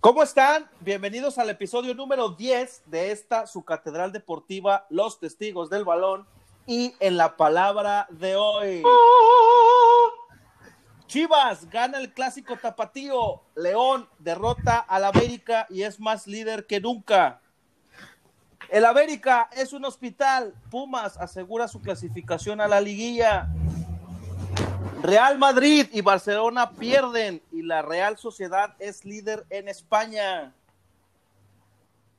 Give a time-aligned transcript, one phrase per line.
[0.00, 0.70] ¿Cómo están?
[0.80, 6.26] Bienvenidos al episodio número 10 de esta, su catedral deportiva, Los Testigos del Balón.
[6.66, 8.82] Y en la palabra de hoy.
[11.08, 13.42] Chivas gana el clásico tapatío.
[13.56, 17.40] León derrota al América y es más líder que nunca.
[18.68, 20.54] El América es un hospital.
[20.70, 23.48] Pumas asegura su clasificación a la liguilla.
[25.02, 30.52] Real Madrid y Barcelona pierden y la Real Sociedad es líder en España.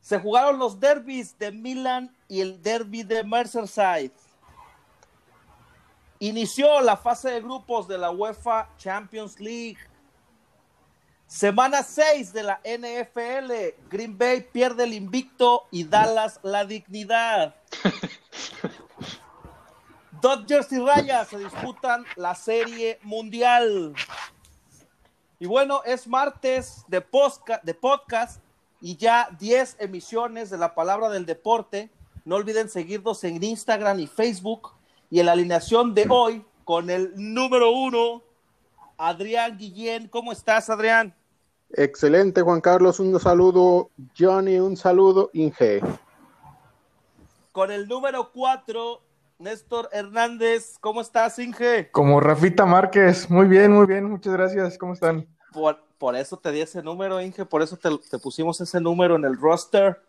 [0.01, 4.13] Se jugaron los derbis de Milan y el derby de Merseyside.
[6.19, 9.77] Inició la fase de grupos de la UEFA Champions League.
[11.29, 13.51] Semana 6 de la NFL.
[13.87, 17.53] Green Bay pierde el invicto y Dallas la dignidad.
[20.21, 23.93] Dodgers y Rayas se disputan la serie mundial.
[25.37, 27.05] Y bueno, es martes de,
[27.61, 28.41] de podcast
[28.81, 31.91] y ya 10 emisiones de la palabra del deporte.
[32.25, 34.71] No olviden seguirnos en Instagram y Facebook
[35.11, 38.23] y en la alineación de hoy con el número uno,
[38.97, 40.07] Adrián Guillén.
[40.07, 41.18] ¿Cómo estás, Adrián?
[41.71, 42.99] Excelente, Juan Carlos.
[42.99, 44.59] Un saludo, Johnny.
[44.59, 45.81] Un saludo, Inge.
[47.51, 49.01] Con el número cuatro,
[49.37, 50.77] Néstor Hernández.
[50.79, 51.91] ¿Cómo estás, Inge?
[51.91, 53.29] Como Rafita Márquez.
[53.29, 54.05] Muy bien, muy bien.
[54.05, 54.77] Muchas gracias.
[54.77, 55.27] ¿Cómo están?
[55.53, 57.45] Por, por eso te di ese número, Inge.
[57.45, 60.01] Por eso te, te pusimos ese número en el roster.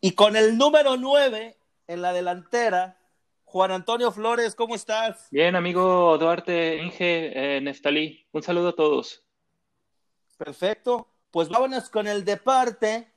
[0.00, 2.98] Y con el número nueve, en la delantera,
[3.44, 5.26] Juan Antonio Flores, ¿cómo estás?
[5.30, 9.24] Bien, amigo Duarte, Inge, eh, Neftalí, un saludo a todos.
[10.38, 13.12] Perfecto, pues vámonos con el deporte,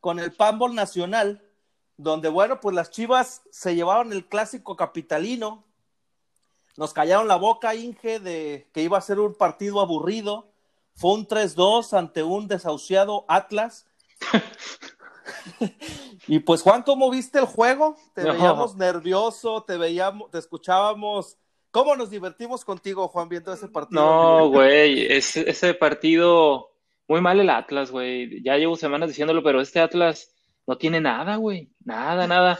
[0.00, 1.46] con el Pambol Nacional,
[1.98, 5.64] donde, bueno, pues las Chivas se llevaron el clásico capitalino,
[6.78, 10.50] nos callaron la boca, Inge, de que iba a ser un partido aburrido,
[10.94, 13.86] fue un 3-2 ante un desahuciado Atlas.
[16.26, 17.96] y pues Juan, ¿cómo viste el juego?
[18.14, 18.32] Te no.
[18.32, 21.36] veíamos nervioso, te veíamos, te escuchábamos.
[21.72, 24.02] ¿Cómo nos divertimos contigo, Juan, viendo ese partido?
[24.02, 26.68] No, güey, ese, ese partido,
[27.08, 28.42] muy mal el Atlas, güey.
[28.44, 30.34] Ya llevo semanas diciéndolo, pero este Atlas
[30.66, 31.70] no tiene nada, güey.
[31.82, 32.58] Nada, nada.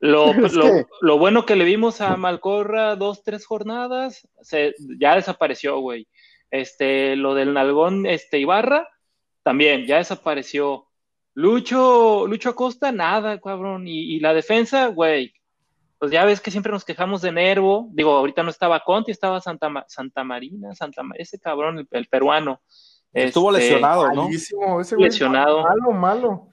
[0.00, 5.78] Lo, lo, lo, bueno que le vimos a Malcorra dos, tres jornadas, se, ya desapareció,
[5.80, 6.08] güey.
[6.50, 8.88] Este, lo del Nalgón, este, Ibarra,
[9.42, 10.86] también, ya desapareció.
[11.34, 13.86] Lucho, Lucho Acosta, nada, cabrón.
[13.86, 15.34] Y, y la defensa, güey.
[15.98, 17.88] Pues ya ves que siempre nos quejamos de Nervo.
[17.92, 22.60] Digo, ahorita no estaba Conti, estaba Santa, Santa Marina, Santa ese cabrón, el, el peruano.
[23.12, 24.28] Estuvo este, lesionado, ¿no?
[24.80, 25.62] Ese lesionado.
[25.62, 26.50] Malo, malo.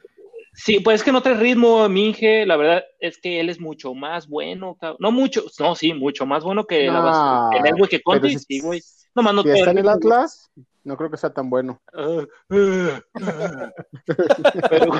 [0.53, 2.45] Sí, pues es que no trae ritmo, Minge.
[2.45, 4.75] La verdad es que él es mucho más bueno.
[4.75, 4.97] Cabrón.
[4.99, 8.37] No mucho, no, sí, mucho más bueno que, la, que Nervo y que Conti.
[8.37, 8.81] Sí, güey.
[9.15, 10.51] No, más no si está en el Atlas,
[10.83, 11.81] no creo que sea tan bueno.
[14.69, 14.91] pero,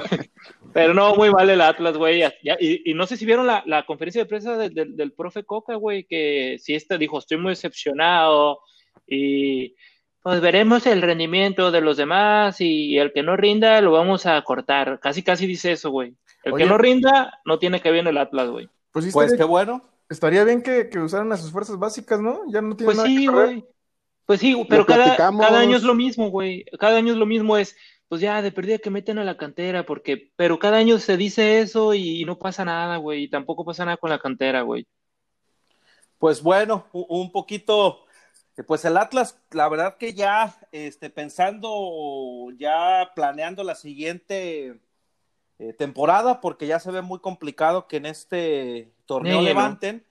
[0.73, 2.23] pero, no, muy mal el Atlas, güey.
[2.59, 5.43] Y, y, no sé si vieron la, la conferencia de prensa de, de, del profe
[5.43, 8.59] Coca, güey, que si este dijo, estoy muy decepcionado
[9.07, 9.75] y
[10.21, 14.41] pues veremos el rendimiento de los demás y el que no rinda lo vamos a
[14.43, 14.99] cortar.
[14.99, 16.15] Casi, casi dice eso, güey.
[16.43, 18.69] El Oye, que no rinda no tiene que ver en el Atlas, güey.
[18.91, 19.81] Pues, sí pues qué bueno.
[20.09, 22.41] Estaría bien que, que, usaran a sus fuerzas básicas, ¿no?
[22.51, 23.65] Ya no tiene pues nada sí, que güey.
[24.25, 26.65] Pues sí, pero cada, cada, año es lo mismo, güey.
[26.79, 27.75] Cada año es lo mismo, es,
[28.07, 31.59] pues ya, de perdida que meten a la cantera, porque, pero cada año se dice
[31.59, 34.87] eso y, y no pasa nada, güey, y tampoco pasa nada con la cantera, güey.
[36.21, 38.05] Pues bueno, un poquito,
[38.67, 44.79] pues el Atlas, la verdad que ya, este, pensando, ya planeando la siguiente
[45.57, 50.03] eh, temporada, porque ya se ve muy complicado que en este torneo sí, levanten, ¿no?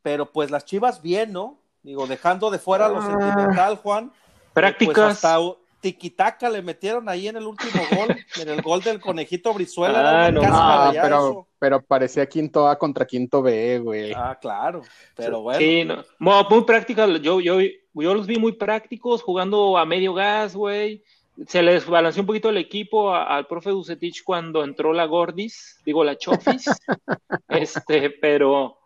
[0.00, 1.57] pero pues las Chivas bien, ¿no?
[1.82, 4.12] Digo, dejando de fuera lo sentimental, Juan.
[4.52, 4.94] Prácticas.
[4.94, 5.38] Pues hasta
[5.80, 10.26] tiquitaca le metieron ahí en el último gol, en el gol del conejito Brizuela.
[10.26, 14.12] Ah, no, ah, pero, pero parecía quinto A contra quinto B, güey.
[14.12, 14.82] Ah, claro,
[15.14, 15.58] pero bueno.
[15.60, 16.04] Sí, no.
[16.18, 21.02] muy práctica, yo, yo, yo los vi muy prácticos, jugando a medio gas, güey.
[21.46, 25.80] Se les balanceó un poquito el equipo a, al profe Ducetich cuando entró la Gordis,
[25.84, 26.64] digo la Chofis,
[27.48, 28.77] este, pero,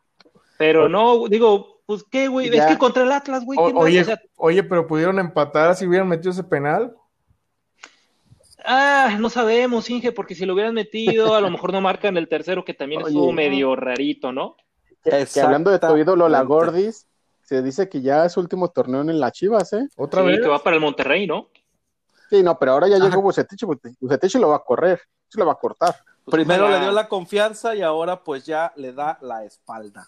[0.63, 3.59] pero no, digo, pues qué, güey, es que contra el Atlas, güey.
[3.61, 6.95] Oye, o sea, oye, pero pudieron empatar si hubieran metido ese penal.
[8.65, 12.29] Ah, no sabemos, Inge, porque si lo hubieran metido, a lo mejor no marcan el
[12.29, 14.55] tercero, que también oye, estuvo medio rarito, ¿no?
[15.03, 17.09] Que, que hablando de tu ídolo, la Gordis,
[17.43, 19.89] se dice que ya es último torneo en las Chivas, ¿eh?
[19.97, 20.41] Otra sí, vez.
[20.43, 21.49] que va para el Monterrey, ¿no?
[22.31, 23.07] Sí, no, pero ahora ya Ajá.
[23.09, 23.65] llegó Bucetich,
[23.99, 25.97] Bucetich lo va a correr, se lo va a cortar.
[26.25, 26.79] Pues Primero ojalá.
[26.79, 30.07] le dio la confianza y ahora pues ya le da la espalda.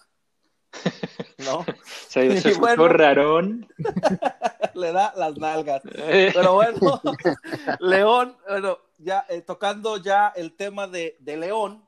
[1.45, 1.65] ¿No?
[2.07, 2.87] Se, se bueno.
[2.87, 3.67] rarón.
[4.73, 5.81] le da las nalgas.
[5.95, 7.01] Eh, Pero bueno,
[7.79, 11.85] León, bueno, ya eh, tocando ya el tema de, de León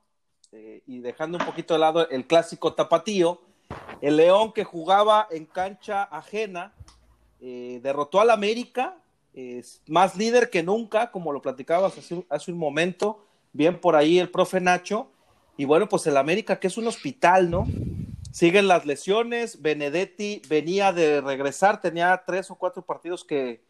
[0.52, 3.42] eh, y dejando un poquito de lado el clásico tapatío,
[4.02, 6.74] el León que jugaba en cancha ajena
[7.40, 8.98] eh, derrotó al América,
[9.34, 14.18] es más líder que nunca, como lo platicabas hace, hace un momento, bien por ahí
[14.18, 15.12] el profe Nacho,
[15.58, 17.68] y bueno, pues el América que es un hospital, ¿no?
[18.38, 23.64] Siguen las lesiones, Benedetti venía de regresar, tenía tres o cuatro partidos que,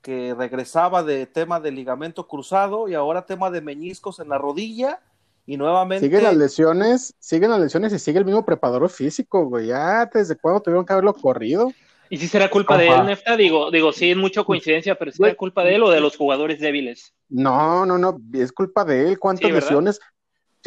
[0.00, 5.02] que regresaba de tema de ligamento cruzado y ahora tema de meñiscos en la rodilla
[5.44, 9.66] y nuevamente Siguen las lesiones, siguen las lesiones y sigue el mismo preparador físico, güey.
[9.66, 11.70] Ya, ¿desde cuándo tuvieron que haberlo corrido?
[12.08, 13.36] ¿Y si será culpa de él, Nefta?
[13.36, 16.60] Digo, digo, sí, es mucha coincidencia, pero ¿será culpa de él o de los jugadores
[16.60, 17.12] débiles?
[17.28, 19.18] No, no, no, es culpa de él.
[19.18, 20.00] ¿Cuántas lesiones?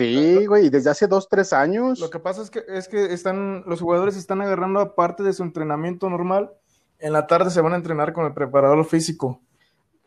[0.06, 2.00] Sí, güey, desde hace dos, tres años.
[2.00, 5.44] Lo que pasa es que, es que están, los jugadores están agarrando aparte de su
[5.44, 6.52] entrenamiento normal,
[7.00, 9.40] en la tarde se van a entrenar con el preparador físico.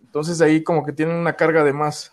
[0.00, 2.12] Entonces ahí como que tienen una carga de más.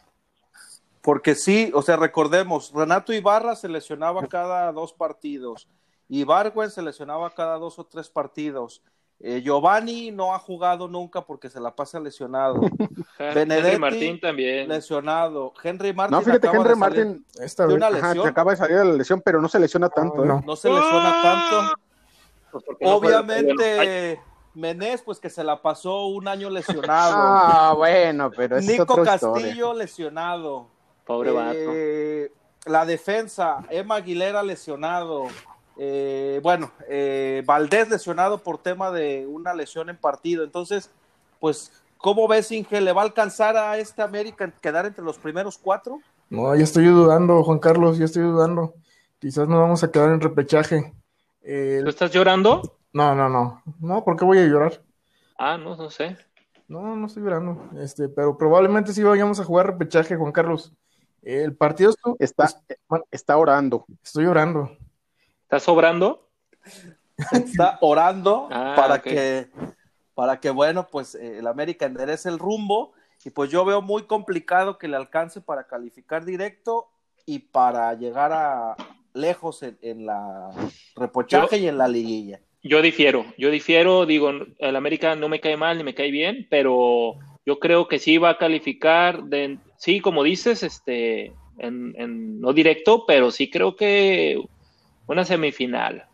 [1.01, 5.68] Porque sí, o sea, recordemos, Renato Ibarra se lesionaba cada dos partidos,
[6.10, 8.84] Ibargüen se lesionaba cada dos o tres partidos,
[9.24, 12.56] eh, Giovanni no ha jugado nunca porque se la pasa lesionado,
[13.20, 14.68] Benedetti, Henry Martín también.
[14.68, 17.78] lesionado, Henry Martin no, fíjate, acaba Henry de salir- Martin Esta de vez.
[17.78, 20.26] una ajá, lesión, se acaba de salir de la lesión, pero no se lesiona tanto,
[20.26, 20.42] no.
[20.46, 21.74] no se lesiona tanto.
[22.52, 24.20] Pues no ay, Obviamente,
[24.54, 27.14] Menés, pues que se la pasó un año lesionado.
[27.18, 29.74] Ah, bueno, pero es Nico otra Castillo historia.
[29.76, 30.68] lesionado.
[31.06, 31.56] pobre vato.
[31.58, 32.32] Eh,
[32.66, 35.28] la defensa, Emma Aguilera lesionado.
[35.83, 40.44] Eh, bueno, eh, Valdés lesionado por tema de una lesión en partido.
[40.44, 40.92] Entonces,
[41.39, 42.80] pues, ¿cómo ves, Inge?
[42.81, 46.00] ¿Le va a alcanzar a este América en quedar entre los primeros cuatro?
[46.30, 48.75] No, ya estoy dudando, Juan Carlos, ya estoy dudando.
[49.18, 50.94] Quizás nos vamos a quedar en repechaje.
[51.42, 52.62] Eh, ¿Tú estás llorando?
[52.94, 53.63] no, no, no.
[53.80, 54.84] No, ¿por qué voy a llorar?
[55.39, 56.16] Ah, no, no sé.
[56.68, 57.72] No, no estoy llorando.
[57.81, 60.74] Este, pero probablemente sí vayamos a jugar repechaje, Juan Carlos.
[61.24, 62.50] El partido Está,
[63.10, 63.86] está orando.
[64.04, 64.69] estoy llorando.
[65.51, 66.30] ¿Estás sobrando?
[67.33, 69.48] Está orando Ah, para que,
[70.15, 72.94] para que, bueno, pues eh, el América enderece el rumbo.
[73.25, 76.88] Y pues yo veo muy complicado que le alcance para calificar directo
[77.25, 78.77] y para llegar a
[79.13, 80.51] lejos en, en la
[80.95, 82.39] repochaje y en la liguilla.
[82.63, 86.48] Yo difiero, yo difiero, digo, el América no me cae mal ni me cae bien,
[86.50, 87.15] pero
[87.45, 92.53] yo creo que sí va a calificar, de, sí, como dices, este, en, en- no
[92.53, 94.42] directo, pero sí creo que
[95.12, 96.06] una semifinal.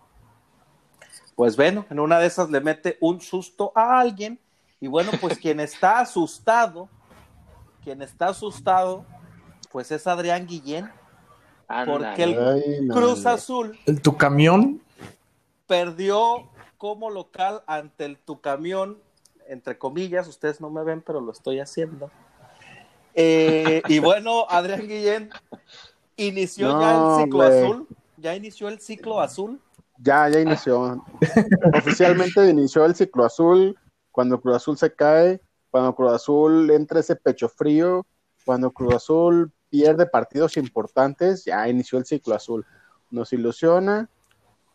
[1.36, 4.40] Pues bueno, en una de esas le mete un susto a alguien.
[4.80, 6.90] Y bueno, pues quien está asustado,
[7.84, 9.06] quien está asustado,
[9.72, 10.90] pues es Adrián Guillén,
[11.86, 13.26] porque el Ay, Cruz.
[13.26, 14.82] Azul ¿El tu camión?
[15.68, 18.98] perdió como local ante el Tucamión,
[19.48, 22.10] entre comillas, ustedes no me ven, pero lo estoy haciendo.
[23.14, 25.30] Eh, y bueno, Adrián Guillén
[26.16, 27.62] inició No, ya el ciclo hombre.
[27.64, 29.62] azul, ya inició el ciclo azul.
[30.00, 31.04] Ya, ya inició.
[31.78, 33.78] Oficialmente inició el ciclo azul.
[34.12, 38.06] Cuando Cruz Azul se cae, cuando Cruz Azul entra ese pecho frío,
[38.46, 42.66] cuando Cruz Azul pierde partidos importantes, ya inició el ciclo azul.
[43.12, 44.10] Nos ilusiona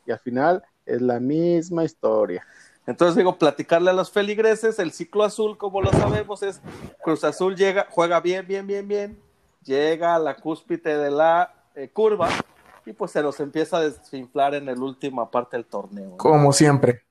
[0.07, 2.47] y al final es la misma historia.
[2.87, 6.61] Entonces digo, platicarle a los feligreses, el ciclo azul, como lo sabemos, es
[7.03, 9.23] Cruz Azul llega, juega bien, bien, bien, bien,
[9.65, 12.29] llega a la cúspide de la eh, curva
[12.85, 16.11] y pues se los empieza a desinflar en la última parte del torneo.
[16.11, 16.17] ¿no?
[16.17, 17.05] Como siempre.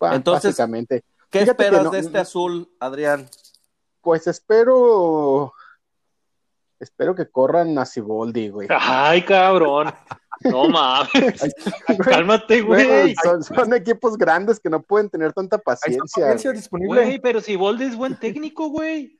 [0.00, 1.04] Entonces, básicamente.
[1.30, 3.28] ¿Qué Fíjate esperas no- de este azul, Adrián?
[4.00, 5.52] Pues espero.
[6.78, 8.68] Espero que corran a Siboldi, güey.
[8.70, 9.92] Ay, cabrón.
[10.44, 11.08] No mames.
[12.04, 13.14] Cálmate, Güey, güey.
[13.24, 16.24] son, son equipos grandes que no pueden tener tanta paciencia.
[16.26, 16.60] Palencia güey.
[16.60, 17.02] disponible.
[17.04, 19.18] Güey, pero si Bolde es buen técnico, güey.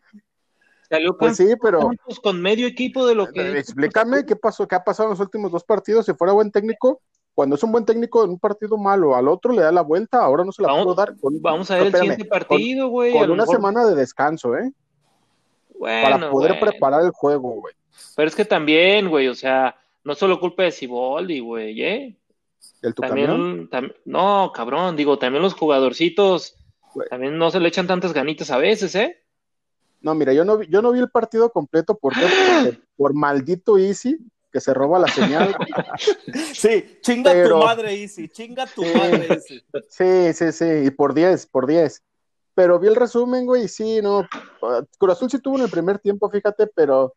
[0.88, 1.90] Salió Pues sí, pero
[2.22, 3.40] con medio equipo de lo que.
[3.40, 6.06] eh, explícame qué pasó, qué ha pasado en los últimos dos partidos.
[6.06, 7.00] Si fuera buen técnico,
[7.34, 10.18] cuando es un buen técnico en un partido malo, al otro le da la vuelta,
[10.22, 11.16] ahora no se la Vamos- pudo dar.
[11.20, 13.12] Con, Vamos a ver el espérame, siguiente partido, güey.
[13.12, 14.72] con una mejor- semana de descanso, ¿eh?
[15.78, 16.66] Bueno, para poder bueno.
[16.70, 17.74] preparar el juego, güey.
[18.14, 22.16] Pero es que también, güey, o sea, no solo culpa de Siboldi, güey, ¿eh?
[22.82, 23.02] El tu.
[23.02, 26.56] También, tam- no, cabrón, digo, también los jugadorcitos
[26.94, 27.08] Güey.
[27.08, 29.22] también no se le echan tantas ganitas a veces, ¿eh?
[30.06, 31.98] No, mira, yo no vi, yo no vi el partido completo.
[32.00, 32.20] Porque
[32.96, 34.16] por maldito Easy
[34.52, 35.54] que se roba la señal.
[36.54, 38.92] Sí, chinga Pero- tu madre, Easy, chinga tu Sí.
[38.94, 39.62] madre, Easy.
[39.90, 42.02] Sí, sí, sí, y por 10, por 10.
[42.54, 44.26] pero vi el resumen, güey, y sí, no.
[44.98, 47.14] Cruz Azul sí tuvo en el primer tiempo, fíjate, pero.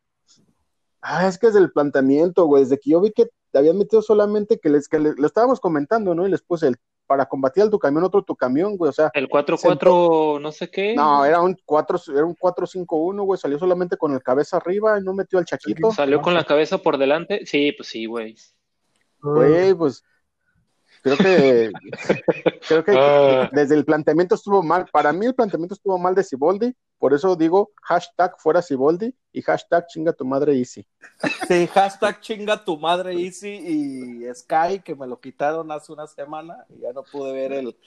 [1.01, 2.63] Ah, es que es del planteamiento, güey.
[2.63, 6.13] Desde que yo vi que habían metido solamente que les, que le- lo estábamos comentando,
[6.13, 6.27] ¿no?
[6.27, 6.77] Y les puse el
[7.09, 8.89] para combatir al tu camión, otro tu camión, güey.
[8.89, 10.93] O sea, El 4-4, no sé qué.
[10.95, 13.39] no, era un 4, era un 4-5-1, güey.
[13.39, 15.91] Salió solamente con el cabeza arriba y no metió al Chaquito.
[15.91, 17.47] Salió con la cabeza por delante.
[17.47, 18.35] Sí, pues sí, güey.
[19.23, 20.03] Güey, pues
[21.01, 21.71] creo que
[22.67, 23.49] creo que Ah.
[23.53, 24.85] desde el planteamiento estuvo mal.
[24.91, 29.41] Para mí el planteamiento estuvo mal de Siboldi, por eso digo hashtag fuera Siboldi y
[29.41, 30.85] hashtag chinga tu madre Easy.
[31.47, 36.65] Sí, hashtag chinga tu madre Easy y Sky, que me lo quitaron hace una semana
[36.69, 37.77] y ya no pude ver el,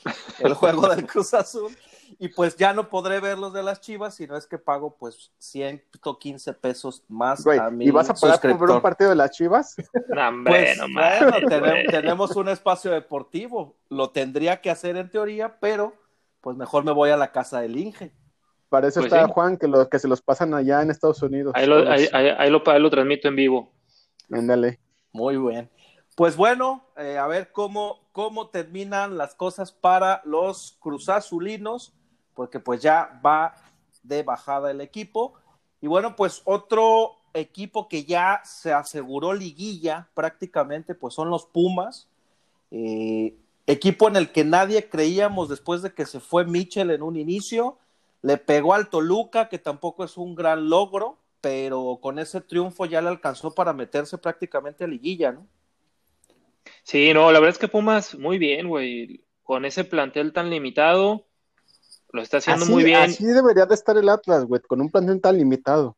[0.40, 1.76] el juego del Cruz Azul.
[2.18, 4.96] Y pues ya no podré ver los de las Chivas, si no es que pago
[4.96, 8.82] pues 115 pesos más Güey, a mi ¿y vas a pagar por ver un suscriptor.
[8.82, 9.76] partido de las Chivas?
[10.08, 10.94] No, hombre, Pues no bueno,
[11.30, 11.86] mames, tenem- güey.
[11.88, 15.94] tenemos un espacio deportivo, lo tendría que hacer en teoría, pero
[16.40, 18.12] pues mejor me voy a la casa del Inge.
[18.72, 19.32] Para eso Pues está sí.
[19.34, 21.52] Juan, que, lo, que se los pasan allá en Estados Unidos.
[21.54, 23.70] Ahí lo, ahí, ahí- ahí lo, ahí lo transmito en vivo.
[24.30, 24.80] Ándale.
[25.12, 25.68] Muy bien.
[26.16, 31.92] Pues bueno, eh, a ver cómo, cómo terminan las cosas para los cruzazulinos,
[32.32, 33.54] porque pues ya va
[34.02, 35.34] de bajada el equipo.
[35.82, 42.08] Y bueno, pues otro equipo que ya se aseguró liguilla prácticamente, pues son los Pumas.
[42.70, 43.34] Eh,
[43.66, 47.76] equipo en el que nadie creíamos después de que se fue Mitchell en un inicio.
[48.22, 53.02] Le pegó al Toluca, que tampoco es un gran logro, pero con ese triunfo ya
[53.02, 55.46] le alcanzó para meterse prácticamente a liguilla, ¿no?
[56.84, 59.24] Sí, no, la verdad es que Pumas, muy bien, güey.
[59.42, 61.26] Con ese plantel tan limitado,
[62.12, 63.00] lo está haciendo Así, muy bien.
[63.00, 65.96] así debería de estar el Atlas, güey, con un plantel tan limitado.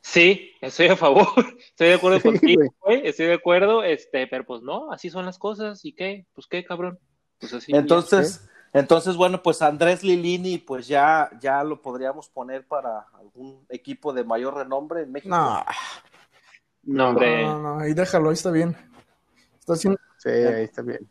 [0.00, 1.26] Sí, estoy a favor.
[1.70, 3.06] Estoy de acuerdo Sí, contigo, güey.
[3.06, 5.84] Estoy de acuerdo, este, pero pues no, así son las cosas.
[5.84, 6.26] ¿Y qué?
[6.32, 6.98] Pues qué, cabrón.
[7.40, 7.72] Pues así.
[7.74, 14.12] Entonces, entonces, bueno, pues Andrés Lilini, pues ya, ya lo podríamos poner para algún equipo
[14.12, 15.34] de mayor renombre en México.
[15.34, 15.64] No,
[16.82, 17.42] No, hombre.
[17.44, 18.76] no, no, ahí déjalo, ahí está bien.
[19.58, 19.98] Está haciendo.
[20.18, 21.08] Sí, ahí está bien.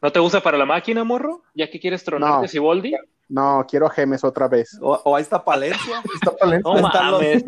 [0.00, 1.42] ¿No te gusta para la máquina, morro?
[1.54, 2.48] ¿Ya que quieres tronarte No.
[2.48, 2.94] Siboldi?
[3.28, 4.76] No, quiero a Gemes otra vez.
[4.82, 6.68] O, o ahí está Palencia, Está talento.
[6.74, 7.44] No Ahí están los- mames.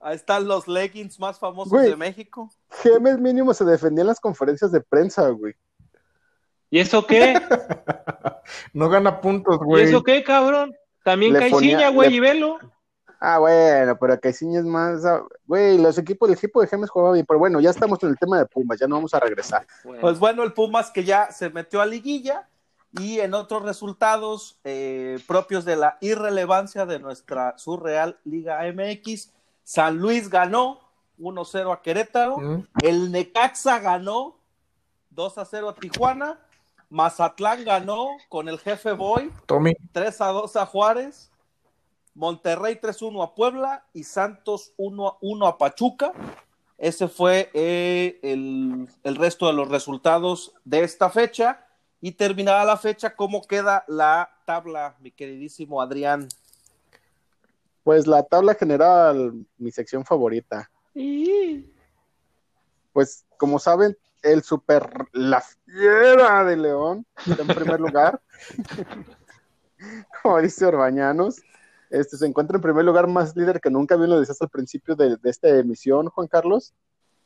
[0.00, 1.88] ahí están los leggings más famosos Güey.
[1.90, 2.50] de México.
[2.82, 5.54] Gemes mínimo se defendía en las conferencias de prensa, güey.
[6.70, 7.40] ¿Y eso qué?
[8.72, 9.84] No gana puntos, ¿Y güey.
[9.84, 10.74] eso qué, cabrón?
[11.04, 12.58] También Caiciña, güey, le- y velo.
[13.20, 15.04] Ah, bueno, pero Caiciña es más.
[15.06, 18.10] ah, Güey, los equipos, el equipo de Gemes jugaba bien, pero bueno, ya estamos en
[18.10, 19.66] el tema de Pumas, ya no vamos a regresar.
[19.84, 22.46] Bueno, Pues bueno, el Pumas que ya se metió a liguilla
[22.92, 29.32] y en otros resultados eh, propios de la irrelevancia de nuestra surreal Liga MX,
[29.64, 30.80] San Luis ganó
[31.18, 32.66] 1-0 a Querétaro, Mm.
[32.82, 34.36] el Necaxa ganó
[35.14, 36.38] 2-0 a Tijuana,
[36.88, 39.74] Mazatlán ganó con el jefe Boy Tommy.
[39.92, 41.30] 3-2 a Juárez,
[42.14, 46.12] Monterrey 3-1 a Puebla y Santos 1-1 a Pachuca.
[46.78, 51.62] Ese fue eh, el, el resto de los resultados de esta fecha.
[52.00, 56.28] Y terminada la fecha, ¿cómo queda la tabla, mi queridísimo Adrián?
[57.82, 60.70] Pues la tabla general, mi sección favorita.
[62.92, 63.96] Pues como saben,
[64.26, 68.20] el super, la fiera de León en primer lugar.
[70.22, 71.40] como dice Orbañanos,
[71.90, 74.96] este, se encuentra en primer lugar más líder que nunca, bien lo decías al principio
[74.96, 76.74] de, de esta emisión, Juan Carlos.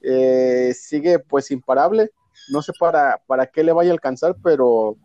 [0.02, 2.10] Eh, sigue pues imparable.
[2.50, 4.96] No sé para, para qué le vaya a alcanzar, pero,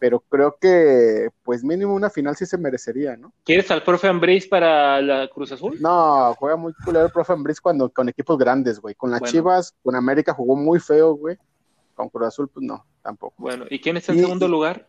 [0.00, 3.32] pero creo que pues mínimo una final sí se merecería, ¿no?
[3.44, 5.76] ¿Quieres al profe Ambriz para la Cruz Azul?
[5.80, 8.94] No, juega muy culero el profe Ambriz cuando con equipos grandes, güey.
[8.96, 9.30] Con las Bueno.
[9.30, 11.36] Chivas, con América jugó muy feo, güey.
[11.94, 13.34] Con Cruz Azul, pues no, tampoco.
[13.36, 14.88] Bueno, ¿y quién está en Y- segundo lugar?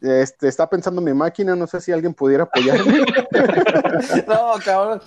[0.00, 3.04] Este, está pensando mi máquina, no sé si alguien pudiera apoyarme.
[4.26, 5.00] No, cabrón.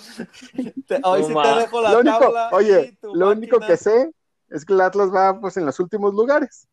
[0.87, 2.49] Te- hoy No sí te dejo la lo único, tabla.
[2.53, 4.11] oye, tu lo único que sé
[4.49, 6.67] es que el Atlas va pues en los últimos lugares.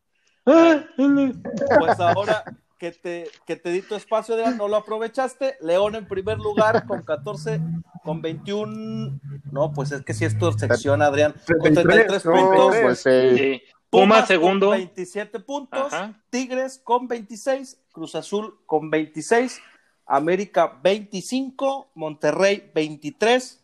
[0.45, 2.43] Pues ahora
[2.77, 5.57] que te, que te di tu espacio, Adrián, no lo aprovechaste.
[5.61, 7.61] León en primer lugar con 14,
[8.03, 9.19] con 21.
[9.51, 11.33] No, pues es que si es tu sección, Adrián.
[11.61, 12.75] Con 33 No, puntos.
[12.81, 13.73] pues eh, Sí.
[13.89, 14.69] Puma segundo.
[14.69, 15.93] con 27 puntos.
[15.93, 16.19] Ajá.
[16.29, 17.79] Tigres con 26.
[17.91, 19.61] Cruz Azul con 26.
[20.05, 21.91] América 25.
[21.93, 23.63] Monterrey 23.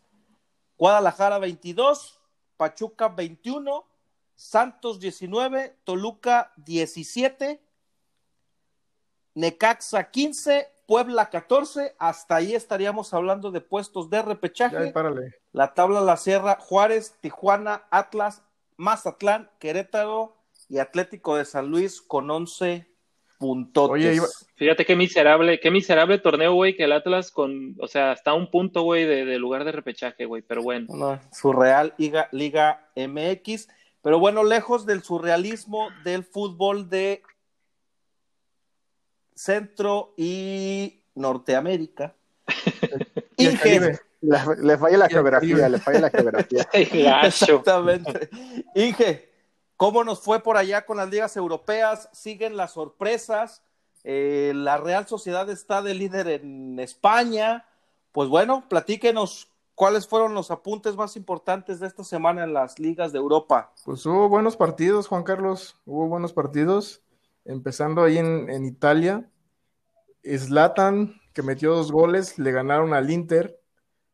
[0.78, 2.20] Guadalajara 22.
[2.56, 3.84] Pachuca 21.
[4.50, 5.76] Santos 19.
[5.84, 7.60] Toluca 17.
[9.34, 10.66] Necaxa 15.
[10.86, 11.94] Puebla 14.
[11.98, 14.74] Hasta ahí estaríamos hablando de puestos de repechaje.
[14.76, 15.34] Ya, ahí párale.
[15.52, 18.42] La tabla la cierra Juárez, Tijuana, Atlas,
[18.78, 20.36] Mazatlán, Querétaro
[20.70, 22.86] y Atlético de San Luis con 11
[23.38, 23.92] puntotes.
[23.92, 28.12] Oye, iba- Fíjate qué miserable, qué miserable torneo, güey, que el Atlas con, o sea,
[28.12, 30.86] está a un punto, güey, de, de lugar de repechaje, güey, pero bueno.
[30.88, 33.68] No, surreal Liga, Liga MX.
[34.02, 37.22] Pero bueno, lejos del surrealismo del fútbol de
[39.34, 42.14] Centro y Norteamérica.
[43.36, 44.00] Inge.
[44.22, 46.68] Le, le falla la geografía, le falla la geografía.
[46.72, 48.28] Exactamente.
[48.74, 49.30] Inge,
[49.76, 52.08] ¿cómo nos fue por allá con las ligas europeas?
[52.12, 53.62] Siguen las sorpresas.
[54.04, 57.66] Eh, la Real Sociedad está de líder en España.
[58.12, 59.49] Pues bueno, platíquenos
[59.80, 63.72] cuáles fueron los apuntes más importantes de esta semana en las ligas de Europa.
[63.82, 67.02] Pues hubo buenos partidos, Juan Carlos, hubo buenos partidos,
[67.46, 69.26] empezando ahí en, Italia.
[70.22, 73.58] Zlatan, que metió dos goles, le ganaron al Inter,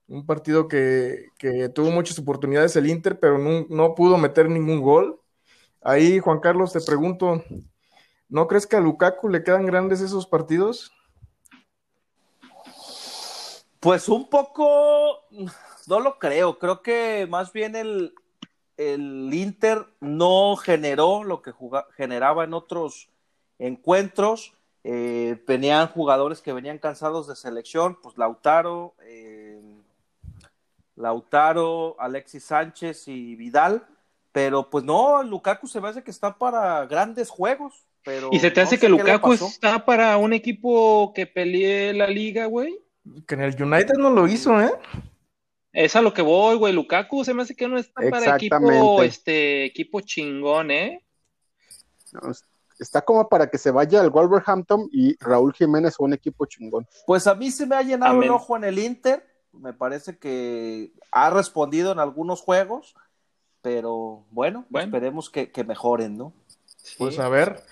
[0.06, 4.80] un partido que, que tuvo muchas oportunidades el Inter, pero no, no pudo meter ningún
[4.80, 5.20] gol.
[5.82, 7.42] Ahí, Juan Carlos, te pregunto,
[8.28, 10.92] ¿no crees que a Lukaku le quedan grandes esos partidos?
[13.80, 15.25] Pues un poco,
[15.87, 16.59] no lo creo.
[16.59, 18.14] Creo que más bien el,
[18.76, 21.52] el Inter no generó lo que
[21.97, 23.09] generaba en otros
[23.59, 24.52] encuentros.
[24.85, 29.61] Eh, venían jugadores que venían cansados de selección, pues Lautaro, eh,
[30.95, 33.87] Lautaro, Alexis Sánchez y Vidal.
[34.30, 37.87] Pero pues no, Lukaku se me hace que está para grandes juegos.
[38.04, 42.06] Pero ¿Y se te no hace que Lukaku está para un equipo que pelee la
[42.06, 42.78] liga, güey?
[43.26, 44.72] Que en el United no lo hizo, ¿eh?
[45.72, 46.72] Es a lo que voy, güey.
[46.72, 51.04] Lukaku se me hace que no está para equipo, este, equipo chingón, ¿eh?
[52.12, 52.32] No,
[52.78, 56.86] Está como para que se vaya al Wolverhampton y Raúl Jiménez a un equipo chingón.
[57.06, 58.25] Pues a mí se me ha llenado Amén.
[58.25, 59.26] el ojo en el Inter.
[59.52, 62.94] Me parece que ha respondido en algunos juegos,
[63.62, 64.86] pero bueno, Bueno.
[64.88, 66.34] esperemos que, que mejoren, ¿no?
[66.98, 67.20] Pues Sí.
[67.22, 67.62] a ver.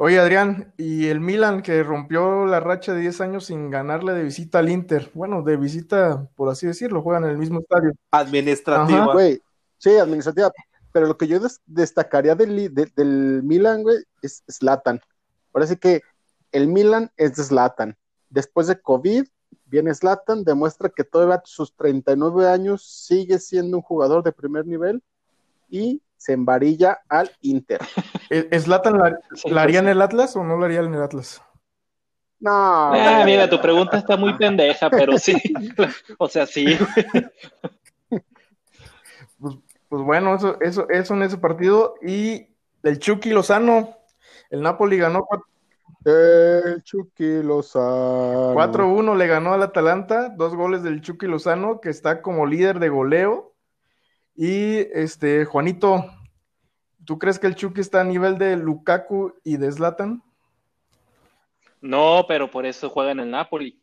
[0.00, 4.22] Oye, Adrián, y el Milan que rompió la racha de 10 años sin ganarle de
[4.22, 5.10] visita al Inter.
[5.12, 7.92] Bueno, de visita, por así decirlo, juegan en el mismo estadio.
[8.12, 9.02] Administrativa.
[9.04, 9.12] Ajá.
[9.12, 9.42] Güey,
[9.76, 10.52] sí, administrativa.
[10.92, 15.00] Pero lo que yo des- destacaría del, de- del Milan, güey, es Zlatan.
[15.50, 16.02] Parece que
[16.52, 17.96] el Milan es de Zlatan.
[18.30, 19.24] Después de COVID,
[19.66, 24.64] viene Zlatan, demuestra que todavía a sus 39 años sigue siendo un jugador de primer
[24.64, 25.02] nivel
[25.68, 27.80] y se embarilla al Inter.
[28.30, 31.02] ¿Es Zlatan la, la haría pues en el Atlas o no la haría en el
[31.02, 31.40] Atlas?
[32.40, 35.34] No, Ah, mira, tu pregunta está muy pendeja, pero sí.
[36.18, 36.66] O sea, sí.
[39.90, 41.94] Pues bueno, eso, eso, eso en ese partido.
[42.02, 42.48] Y
[42.82, 43.96] el Chucky Lozano,
[44.50, 45.26] el Napoli ganó
[46.04, 48.52] El Chucky Lozano.
[48.52, 52.90] 4-1, le ganó al Atalanta, dos goles del Chucky Lozano, que está como líder de
[52.90, 53.54] goleo.
[54.40, 56.04] Y este, Juanito,
[57.04, 60.22] ¿tú crees que el Chucky está a nivel de Lukaku y de Zlatan?
[61.80, 63.82] No, pero por eso juega en el Napoli.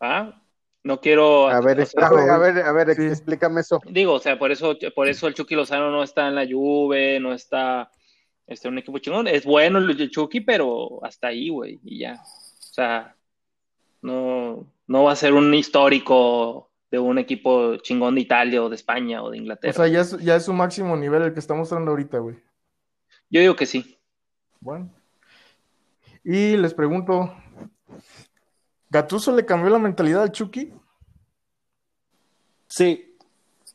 [0.00, 0.40] ¿Ah?
[0.82, 1.50] No quiero.
[1.50, 3.02] A ver, o sea, a ver, a ver, a ver, Sí.
[3.02, 3.82] explícame eso.
[3.84, 7.20] Digo, o sea, por eso, por eso el Chucky Lozano no está en la Juve,
[7.20, 7.90] no está
[8.46, 9.28] este, en un equipo chingón.
[9.28, 12.14] Es bueno el Chucky, pero hasta ahí, güey, y ya.
[12.14, 13.14] O sea,
[14.00, 18.74] no, no va a ser un histórico de un equipo chingón de Italia o de
[18.76, 19.72] España o de O Inglaterra.
[19.72, 22.36] sea, ya es, ya es su máximo nivel el que está mostrando ahorita, güey.
[23.28, 23.98] Yo digo que sí.
[24.60, 24.90] Bueno.
[26.24, 27.32] Y les pregunto,
[28.90, 30.72] ¿Gatuso le cambió la mentalidad al Chucky?
[32.66, 33.06] Sí,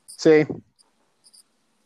[0.06, 0.46] Sí.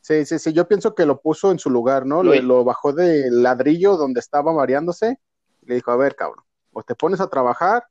[0.01, 2.23] Sí, sí, sí, yo pienso que lo puso en su lugar, ¿no?
[2.23, 5.19] Lo, Lo- lo bajó del ladrillo donde estaba mareándose
[5.61, 7.83] y le dijo, a ver, cabrón, o te pones a trabajar,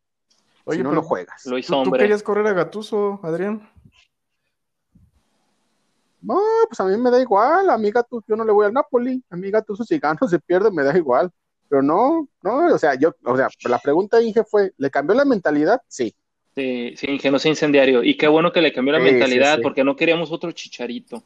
[0.69, 1.47] Oye, si no, pero no juegas.
[1.47, 2.01] Lo hizo ¿tú, tú hombre.
[2.01, 3.69] querías correr a Gatuso, Adrián?
[6.21, 9.23] No, pues a mí me da igual, amiga, tú, yo no le voy al Napoli,
[9.31, 11.31] amiga, tú, si gano, si pierde, me da igual.
[11.69, 15.25] Pero no, no, o sea, yo, o sea, la pregunta, Inge, fue, ¿le cambió la
[15.25, 15.81] mentalidad?
[15.87, 16.15] Sí.
[16.55, 18.03] Sí, sí, ingenuo incendiario.
[18.03, 19.63] Y qué bueno que le cambió la Sí, mentalidad, sí, sí.
[19.63, 21.23] porque no queríamos otro chicharito.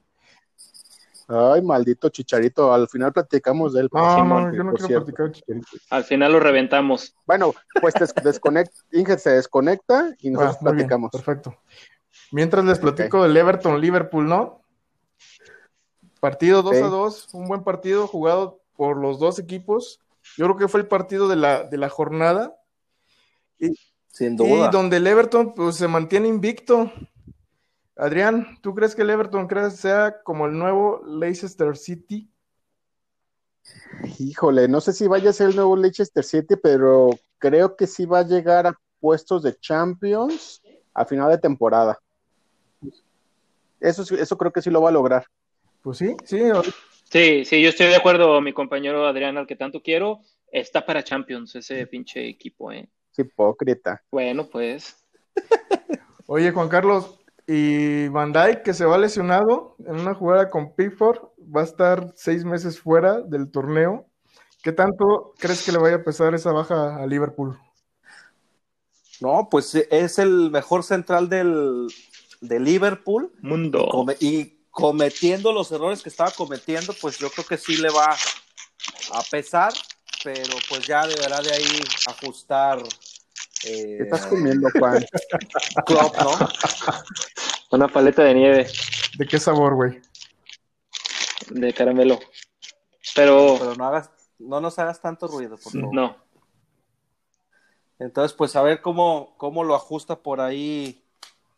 [1.35, 3.89] Ay, maldito Chicharito, al final platicamos de él.
[3.93, 5.05] No, Simón, no, yo no quiero cierto.
[5.07, 5.67] platicar de Chicharito.
[5.91, 7.15] Al final lo reventamos.
[7.27, 11.11] Bueno, pues des- desconect, Inge se desconecta y nosotros Ah, bien, platicamos.
[11.11, 11.57] perfecto.
[12.33, 14.61] Mientras les platico del Everton-Liverpool, ¿no?
[16.21, 16.83] Partido 2 Sí.
[16.83, 20.01] a 2, un buen partido jugado por los dos equipos.
[20.37, 22.55] Yo creo que fue el partido de la, de la jornada.
[24.09, 24.69] sin Y duda.
[24.71, 26.93] donde el Everton pues, se mantiene invicto.
[28.03, 32.29] Adrián, ¿tú crees que el Everton crees sea como el nuevo Leicester City?
[34.19, 38.05] Híjole, no sé si vaya a ser el nuevo Leicester City, pero creo que sí
[38.05, 40.61] va a llegar a puestos de Champions
[40.93, 41.97] a final de temporada.
[43.79, 45.25] Eso, eso creo que sí lo va a lograr.
[45.81, 46.41] Pues sí, sí.
[47.05, 50.23] Sí, sí, yo estoy de acuerdo, mi compañero Adrián, al que tanto quiero.
[50.51, 52.91] está para Champions ese pinche equipo, ¿eh?
[53.13, 54.03] Es hipócrita.
[54.11, 55.07] Bueno, pues.
[56.27, 57.22] Oye, Juan Carlos,
[57.55, 61.19] y Van Dijk, que se va lesionado en una jugada con Pickford,
[61.55, 64.07] va a estar seis meses fuera del torneo.
[64.63, 67.59] ¿Qué tanto crees que le vaya a pesar esa baja a Liverpool?
[69.21, 71.89] No, pues es el mejor central del,
[72.41, 73.31] de Liverpool.
[73.43, 73.87] Mundo.
[73.91, 78.17] Come- y cometiendo los errores que estaba cometiendo, pues yo creo que sí le va
[79.13, 79.75] a pesar,
[80.25, 82.79] pero pues ya deberá de ahí ajustar
[83.65, 85.05] eh, ¿Qué estás comiendo, Juan?
[85.87, 86.49] Klopp, ¿no?
[87.71, 88.67] Una paleta de nieve
[89.19, 90.01] ¿De qué sabor, güey?
[91.51, 92.19] de caramelo.
[93.15, 95.95] Pero, Pero no hagas, no nos hagas tanto ruido, por favor.
[95.95, 96.17] no.
[97.99, 101.05] Entonces, pues a ver cómo, cómo lo ajusta por ahí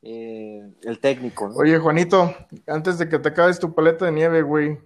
[0.02, 1.48] eh, el técnico.
[1.48, 1.56] ¿no?
[1.56, 2.34] Oye, Juanito,
[2.66, 4.78] antes de que te acabes tu paleta de nieve, güey,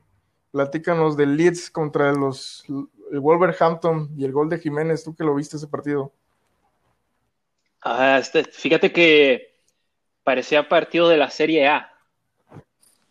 [0.52, 2.64] platícanos del Leeds contra los
[3.10, 6.12] el Wolverhampton y el gol de Jiménez, tú que lo viste ese partido.
[8.18, 9.56] Este, fíjate que
[10.22, 11.92] parecía partido de la Serie A.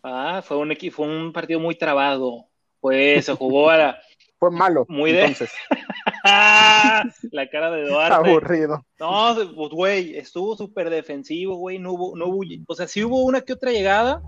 [0.02, 2.46] Ah, fue un equipo, fue un partido muy trabado.
[2.80, 3.98] Pues se jugó a la,
[4.38, 4.86] Fue malo.
[4.88, 5.50] Muy de- entonces.
[6.24, 8.28] la cara de Duarte.
[8.28, 8.84] Aburrido.
[9.00, 13.22] No, pues, güey, estuvo súper defensivo, güey, no hubo, no hubo, o sea, sí hubo
[13.24, 14.22] una que otra llegada,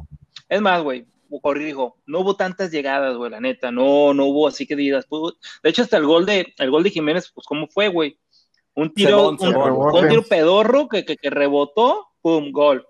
[0.49, 1.07] es más, güey,
[1.43, 5.35] corrijo, no hubo tantas llegadas, güey, la neta, no, no hubo así que digas, pues,
[5.63, 8.19] de hecho, hasta el gol de, el gol de Jiménez, pues, ¿cómo fue, güey?
[8.75, 9.91] Un tiro, un, Sebón.
[9.91, 12.87] fue un tiro pedorro que, que, que rebotó, pum, gol.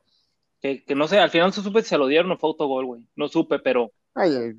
[0.60, 2.84] Que, que no sé, al final no supe si se lo dieron o fue autogol,
[2.84, 3.90] güey, no supe, pero...
[4.14, 4.52] Ay, ay,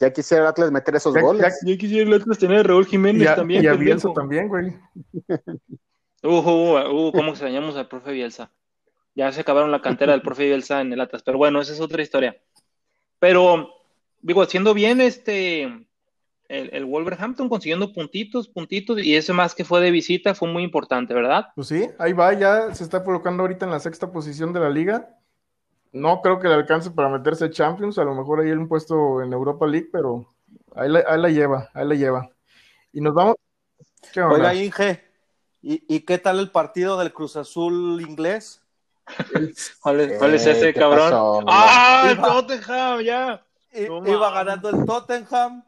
[0.00, 1.60] ya quisiera el Atlas meter esos Ya- goles.
[1.64, 3.62] Yo quisiera el Atlas tener a Raúl Jiménez Y a, también.
[3.64, 3.72] y a.
[3.74, 4.74] Bielsa también, güey.
[6.22, 8.50] Uh, uh, uh, cómo extrañamos al profe Bielsa.
[9.14, 11.80] Ya se acabaron la cantera del profe Bielsa en el Atlas, pero bueno, esa es
[11.80, 12.36] otra historia.
[13.20, 13.70] Pero,
[14.20, 15.86] digo, haciendo bien este
[16.48, 20.62] el, el Wolverhampton, consiguiendo puntitos, puntitos, y ese más que fue de visita fue muy
[20.62, 21.46] importante, ¿verdad?
[21.54, 24.70] Pues sí, ahí va, ya se está colocando ahorita en la sexta posición de la
[24.70, 25.10] liga.
[25.92, 29.22] No creo que le alcance para meterse a Champions, a lo mejor ahí un puesto
[29.22, 30.34] en Europa League, pero
[30.74, 32.28] ahí la, ahí la lleva, ahí la lleva.
[32.92, 33.36] Y nos vamos.
[34.12, 34.34] ¿Qué onda?
[34.34, 35.02] Oiga, Inge,
[35.62, 38.62] ¿y, y qué tal el partido del Cruz Azul inglés?
[39.80, 41.10] ¿Cuál es, cuál es Eh, ese, ¿qué cabrón?
[41.10, 41.44] pasó?
[41.46, 43.42] ¡Ah, el Tottenham, ya!
[43.72, 45.64] I- No iba ganando el Tottenham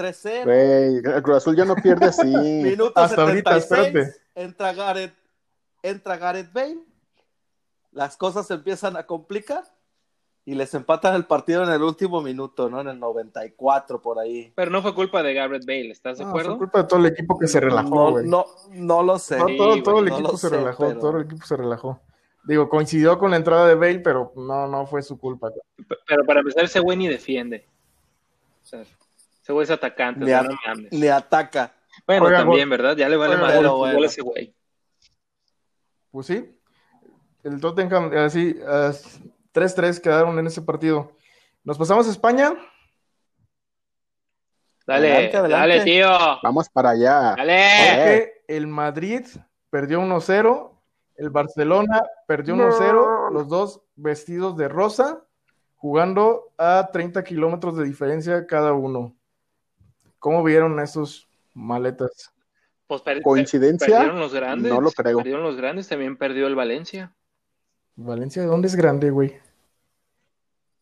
[0.00, 0.44] 3-0.
[0.44, 2.26] Güey, el Cruz Azul ya no pierde así.
[2.62, 4.16] Minuto Hasta ahorita, 76, espérate.
[4.34, 5.14] Entra Gareth,
[5.82, 6.78] entra Gareth Bale.
[7.92, 9.64] Las cosas se empiezan a complicar
[10.44, 12.80] y les empatan el partido en el último minuto, ¿no?
[12.80, 14.52] En el 94 por ahí.
[14.54, 16.50] Pero no fue culpa de Garrett Bale, ¿estás de No, acuerdo?
[16.50, 18.26] fue culpa de todo el equipo que se relajó, No, güey.
[18.28, 19.36] no, no lo sé.
[19.36, 22.00] todo, Sí, todo- el no equipo se sé, relajó, pero- todo el equipo se relajó.
[22.44, 25.50] Digo, coincidió con la entrada de Bale, pero no, no fue su culpa.
[26.06, 27.66] Pero para empezar, ese güey ni defiende.
[28.62, 28.82] O sea,
[29.42, 30.92] ese güey es atacante, Le, a- no mames.
[30.92, 31.74] le ataca.
[32.06, 32.96] Bueno, Oiga, también, gol- ¿verdad?
[32.96, 34.02] Ya le vale más el pero fútbol bueno.
[34.02, 34.54] a ese güey.
[36.10, 36.58] Pues sí,
[37.44, 38.92] el Tottenham, así, ah,
[39.52, 41.12] 3-3 quedaron en ese partido.
[41.64, 42.52] Nos pasamos a España.
[44.86, 45.68] Dale, Adelante, adelante.
[45.68, 46.08] dale, tío.
[46.42, 47.34] Vamos para allá.
[47.36, 47.62] Dale.
[47.94, 49.24] Porque el Madrid
[49.68, 50.72] perdió 1-0,
[51.16, 55.22] el Barcelona perdió 1-0, los dos vestidos de rosa,
[55.76, 59.14] jugando a 30 kilómetros de diferencia cada uno.
[60.20, 62.32] ¿Cómo vieron esos maletas?
[62.86, 63.86] Pues per- ¿Coincidencia?
[63.88, 64.72] Perdieron los grandes.
[64.72, 65.16] No lo creo.
[65.18, 67.12] Perdieron los grandes, también perdió el Valencia.
[67.96, 69.36] Valencia, ¿de dónde es grande, güey?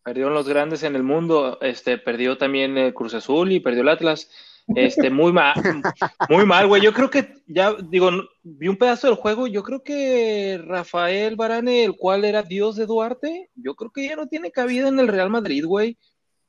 [0.02, 1.58] Perdieron los grandes en el mundo.
[1.60, 4.30] Este, perdió también el Cruz Azul y perdió el Atlas.
[4.74, 5.54] Este, muy mal,
[6.28, 6.82] muy mal, güey.
[6.82, 8.10] Yo creo que ya, digo,
[8.42, 9.46] vi un pedazo del juego.
[9.46, 14.16] Yo creo que Rafael Varane, el cual era Dios de Duarte, yo creo que ya
[14.16, 15.96] no tiene cabida en el Real Madrid, güey.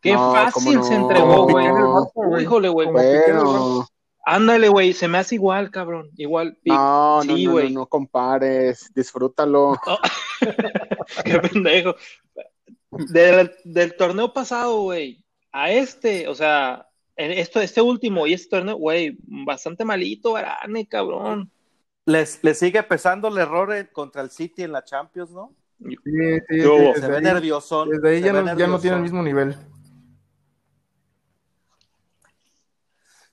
[0.02, 2.42] Qué No, fácil se entregó, güey.
[2.42, 2.88] Híjole, güey.
[2.90, 3.88] Bueno,
[4.26, 4.94] Ándale, güey.
[4.94, 6.10] Se me hace igual, cabrón.
[6.16, 6.58] Igual.
[6.66, 7.74] No, sí, no, no, güey.
[7.74, 9.76] no compares, disfrútalo.
[11.26, 11.96] Qué pendejo.
[12.92, 18.50] Del, del torneo pasado, güey, a este, o sea, en esto, este último y este
[18.50, 21.52] torneo, güey, bastante malito, Varane, cabrón.
[22.06, 25.54] Les, les sigue pesando el error en- contra el City en la Champions, ¿no?
[25.80, 26.62] Sí, sí, sí,
[27.00, 27.86] Se ve nervioso.
[27.86, 29.56] Desde ahí ya no, ya no tiene el mismo nivel.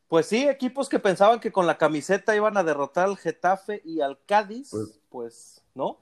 [0.09, 4.01] Pues sí, equipos que pensaban que con la camiseta iban a derrotar al Getafe y
[4.01, 5.99] al Cádiz, Pues- pues, no.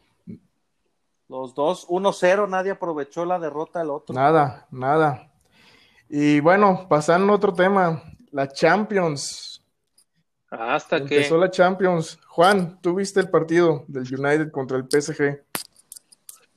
[1.29, 4.15] Los dos, 1-0, nadie aprovechó la derrota del otro.
[4.15, 5.33] Nada, nada.
[6.09, 9.65] Y bueno, pasando a otro tema, la Champions.
[10.51, 12.19] Hasta que, Empezó la Champions.
[12.29, 15.43] Juan, tú viste el partido del United contra el PSG.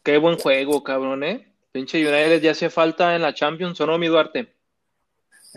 [0.04, 1.54] qué buen juego, cabrón, ¿eh?
[1.72, 4.54] Pinche United ya hacía falta en la Champions, ¿o no, mi Duarte?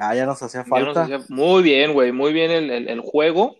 [0.01, 1.03] Ah, ya nos hacía nos falta.
[1.05, 3.57] hacía- Muy bien, güey, muy bien el, el- el juego.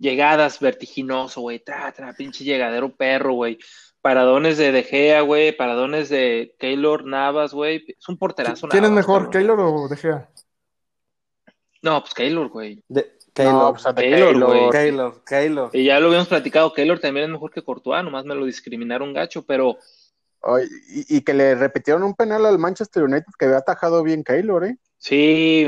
[0.00, 3.58] llegadas vertiginoso, güey, tra, tra, pinche llegadero perro, güey.
[4.00, 7.84] Paradones de De Gea, güey, paradones de Keylor Navas, güey.
[7.98, 8.68] Es un porterazo.
[8.68, 9.28] ¿Quién es mejor.
[9.28, 10.28] Keylor o De Gea?
[11.82, 12.82] No, pues Keylor, güey.
[12.88, 14.48] De, No, Keylor, pues, a de Keylor, Keylor.
[14.56, 14.70] güey.
[14.70, 15.70] Keylor, Keylor.
[15.72, 19.12] Y ya lo habíamos platicado, Keylor también es mejor que Courtois, nomás me lo discriminaron
[19.12, 19.76] gacho, pero
[20.42, 24.22] Ay, y, y que le repitieron un penal al Manchester United que había atajado bien
[24.22, 24.76] Keylor, ¿eh?
[24.98, 25.66] Sí,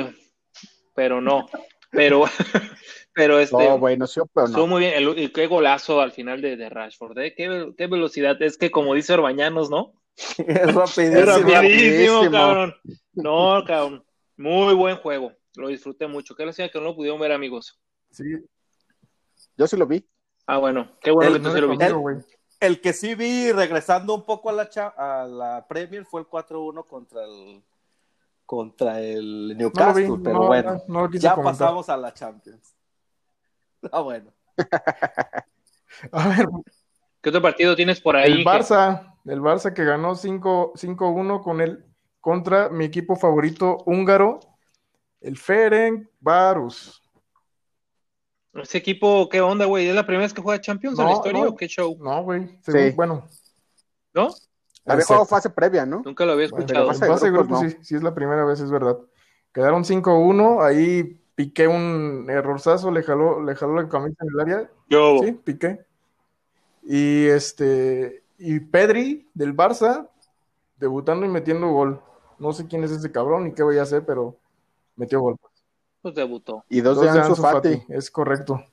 [0.95, 1.49] pero no.
[1.90, 2.25] Pero,
[3.14, 4.66] pero este, No, bueno, sí, pero estuvo no.
[4.69, 4.95] muy bien.
[4.95, 7.35] El- y qué golazo al final de, de Rashford, ¿eh?
[7.37, 8.40] Qué, qué velocidad.
[8.43, 9.93] Es que como dice Orbañanos, ¿no?
[10.16, 11.21] es Es rapidísimo.
[11.25, 12.31] rapidísimo, rapidísimo.
[12.31, 12.75] cabrón.
[13.14, 14.05] No, cabrón.
[14.37, 15.33] Muy buen juego.
[15.57, 16.35] Lo disfruté mucho.
[16.35, 17.81] Qué lástima que no lo pudieron ver, amigos.
[18.11, 18.25] Sí,
[19.57, 20.05] Yo sí lo vi.
[20.47, 20.97] Ah, bueno.
[21.01, 21.93] Qué bueno El- que tú no sí lo viste.
[21.93, 22.16] güey.
[22.61, 26.27] El que sí vi regresando un poco a la, cha- a la Premier fue el
[26.27, 27.62] 4-1 contra el
[28.51, 31.53] contra el No Newcastle, vi, pero no, bueno, no, no ya comentar.
[31.69, 32.75] pasamos a la Champions.
[33.93, 34.33] Ah, bueno.
[36.13, 36.49] A ver,
[37.23, 38.33] ¿Qué otro partido tienes por ahí?
[38.33, 41.85] el Barça, el Barça que ganó 5 5-1 con el
[42.21, 44.41] contra mi equipo favorito húngaro,
[45.21, 47.01] el Ferenc Varus.
[48.55, 49.87] Ese equipo, ¿qué onda, güey?
[49.87, 51.49] ¿Es la primera vez que juega Champions en la No, historia no.
[51.51, 51.97] o qué show?
[52.01, 52.91] No, güey, Sí.
[52.97, 53.29] bueno,
[54.13, 54.29] ¿No?
[54.87, 55.07] Había Exacto.
[55.07, 56.03] jugado fase previa, ¿no?
[56.05, 56.87] Nunca lo había Bueno, escuchado.
[56.88, 58.99] fase en de fase de grupos, grupos, sí, sí es la primera vez, es verdad.
[59.53, 64.71] Quedaron 5-1, ahí Piqué un errorzazo, le jaló, le jaló la camisa en el área,
[64.88, 65.19] Yo.
[65.23, 65.87] sí, Piqué.
[66.83, 70.09] Y este, y Pedri del Barça,
[70.77, 72.03] debutando y metiendo gol.
[72.38, 74.37] No sé quién es ese cabrón ni qué voy a hacer, pero
[74.97, 75.37] metió gol.
[76.03, 76.64] Pues debutó.
[76.69, 78.64] Y dos, Dos de Ansu Fati, es correcto.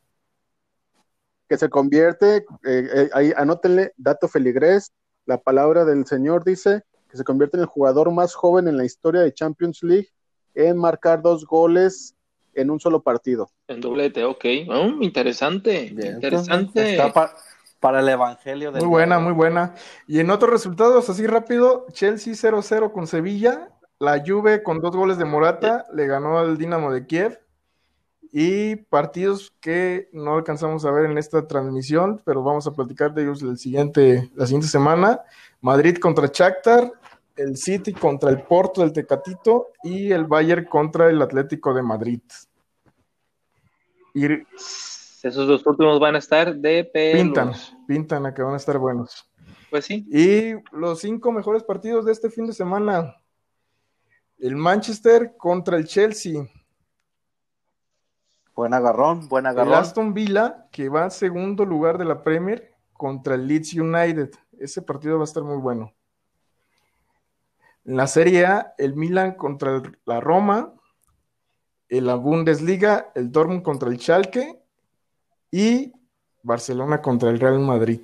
[1.50, 4.92] que se convierte, eh, eh, ahí anótenle, dato feligrés,
[5.28, 8.84] la palabra del señor dice que se convierte en el jugador más joven en la
[8.86, 10.10] historia de Champions League
[10.56, 12.16] en marcar dos goles
[12.56, 13.52] en un solo partido.
[13.68, 14.46] En doblete, ok.
[14.70, 15.92] Oh, interesante.
[15.94, 16.90] Bien, interesante.
[16.92, 17.36] Está pa-
[17.80, 19.76] para el evangelio del Muy buena, muy buena.
[20.08, 25.18] Y en otros resultados, así rápido, Chelsea 0-0 con Sevilla, la Juve con dos goles
[25.18, 27.40] de Morata le ganó al Dinamo de Kiev.
[28.32, 33.24] Y partidos que no alcanzamos a ver en esta transmisión, pero vamos a platicar de
[33.24, 35.22] ellos el siguiente, la siguiente semana.
[35.62, 36.92] Madrid contra Shakhtar,
[37.36, 42.22] el City contra el Porto del Tecatito y el Bayern contra el Atlético de Madrid.
[44.14, 47.22] Esos dos últimos van a estar de pelos.
[47.22, 47.54] pintan,
[47.88, 49.30] pintan a que van a estar buenos.
[49.70, 50.08] Pues sí.
[50.12, 53.16] Y los cinco mejores partidos de este fin de semana.
[54.40, 56.48] El Manchester contra el Chelsea.
[58.58, 59.76] Buen agarrón, buen El agarrón.
[59.76, 64.32] Aston Villa, que va en segundo lugar de la Premier, contra el Leeds United.
[64.60, 65.94] Ese partido va a estar muy bueno.
[67.86, 70.74] En la Serie A, el Milan contra el- la Roma.
[71.88, 74.60] En la Bundesliga, el Dortmund contra el Schalke.
[75.52, 75.94] Y
[76.42, 78.02] Barcelona contra el Real Madrid.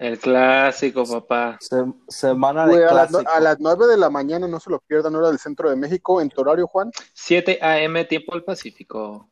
[0.00, 1.58] El clásico, papá.
[1.60, 1.76] Se-
[2.08, 3.32] semana de Güey, a, las, no- clásico.
[3.36, 6.22] a las 9 de la mañana, no se lo pierdan, hora del centro de México,
[6.22, 6.90] en tu horario, Juan.
[7.12, 8.02] 7 a.m.
[8.06, 9.28] tiempo del Pacífico.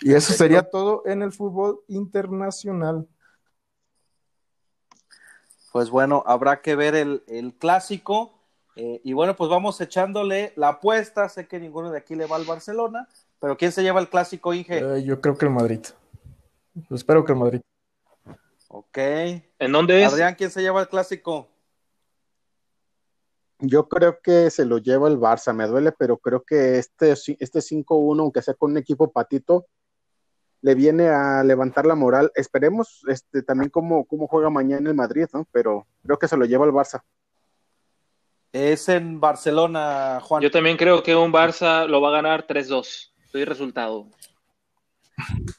[0.00, 3.08] Y eso sería todo en el fútbol internacional.
[5.72, 8.38] Pues bueno, habrá que ver el, el clásico.
[8.76, 11.28] eh, y bueno, pues vamos echándole la apuesta.
[11.28, 13.08] Sé que ninguno de aquí le va al Barcelona,
[13.40, 14.78] pero ¿quién se lleva el clásico, Inge?
[14.98, 15.80] Eh, yo creo que el Madrid.
[16.90, 17.60] Espero que el Madrid.
[18.76, 18.98] Ok.
[18.98, 20.12] ¿En dónde es?
[20.12, 21.48] Adrián, ¿quién se lleva el clásico?
[23.60, 27.60] Yo creo que se lo lleva el Barça, me duele, pero creo que este, este
[27.60, 29.66] 5-1, aunque sea con un equipo patito,
[30.60, 32.32] le viene a levantar la moral.
[32.34, 35.46] Esperemos este, también cómo, cómo juega mañana el Madrid, ¿no?
[35.52, 37.00] Pero creo que se lo lleva el Barça.
[38.52, 40.42] Es en Barcelona, Juan.
[40.42, 43.12] Yo también creo que un Barça lo va a ganar 3-2.
[43.24, 44.08] Estoy resultado.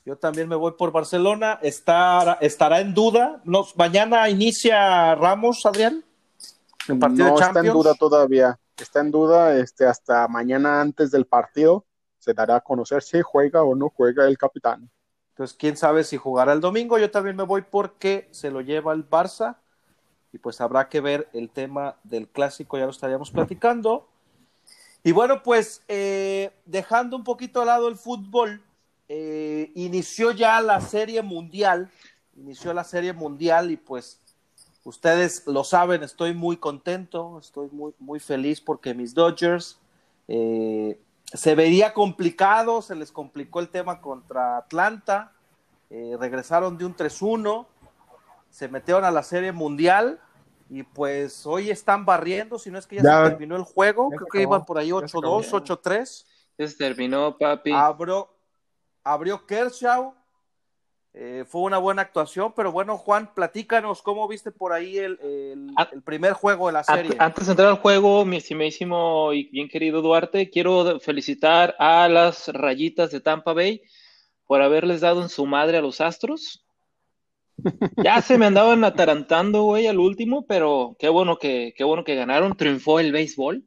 [0.05, 1.59] Yo también me voy por Barcelona.
[1.61, 3.41] Estará, estará en duda.
[3.45, 6.03] Nos, mañana inicia Ramos, Adrián.
[6.87, 8.59] El partido no de está en duda todavía.
[8.77, 11.85] Está en duda este, hasta mañana antes del partido.
[12.19, 14.89] Se dará a conocer si juega o no juega el capitán.
[15.29, 16.97] Entonces, quién sabe si jugará el domingo.
[16.97, 19.57] Yo también me voy porque se lo lleva el Barça.
[20.31, 24.07] Y pues habrá que ver el tema del clásico, ya lo estaríamos platicando.
[25.01, 28.61] Y bueno, pues eh, dejando un poquito al lado el fútbol,
[29.07, 31.89] eh, inició ya la serie mundial.
[32.35, 34.19] Inició la serie mundial y pues
[34.83, 39.79] ustedes lo saben, estoy muy contento, estoy muy, muy feliz porque mis Dodgers
[40.27, 45.31] eh, se veía complicado, se les complicó el tema contra Atlanta,
[45.89, 47.65] eh, regresaron de un 3-1,
[48.49, 50.19] se metieron a la serie mundial
[50.69, 53.23] y pues hoy están barriendo, si no es que ya, Ya.
[53.23, 55.41] se terminó el juego, creo que iban por ahí Ya se 8-2, acabó.
[55.41, 56.25] 8-3.
[56.57, 57.71] Ya se terminó, papi.
[57.71, 58.34] Abro,
[59.05, 60.13] abrió Kershaw.
[61.17, 65.69] Eh, fue una buena actuación, pero bueno, Juan, platícanos cómo viste por ahí el, el,
[65.77, 67.11] Ah, el primer juego de la serie.
[67.13, 72.09] Ant- Antes de entrar al juego, mi estimadísimo y bien querido Duarte, quiero felicitar a
[72.09, 73.81] las rayitas de Tampa Bay
[74.45, 76.65] por haberles dado en su madre a los Astros.
[77.97, 82.15] Ya se me andaban atarantando, güey, al último, pero qué bueno que, qué bueno que
[82.15, 82.57] ganaron.
[82.57, 83.63] Triunfó el béisbol.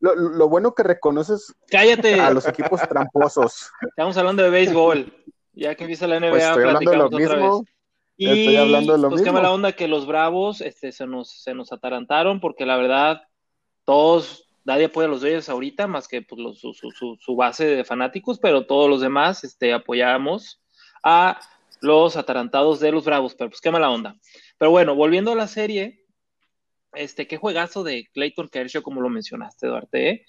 [0.00, 3.70] Lo, lo bueno que reconoces Cállate, a los equipos tramposos.
[3.88, 5.12] estamos hablando de béisbol.
[5.54, 7.60] Ya que empieza la NBA, Pues estoy hablando de lo mismo.
[7.62, 7.72] vez.
[8.18, 9.38] Y Estoy hablando de lo pues qué mismo.
[9.42, 13.22] mala onda que los Bravos este, se, nos, se nos atarantaron porque la verdad
[13.84, 17.36] todos, nadie apoya a los Dodgers ahorita más que pues, los- su, su- su- su
[17.36, 20.62] base de fanáticos, pero todos los demás este, apoyamos
[21.02, 21.38] a
[21.80, 24.16] los atarantados de los Bravos, pero pues qué mala onda.
[24.58, 26.04] Pero bueno, volviendo a la serie,
[26.96, 30.08] este, qué juegazo de Clayton Kershaw como lo mencionaste, Duarte.
[30.08, 30.26] ¿eh?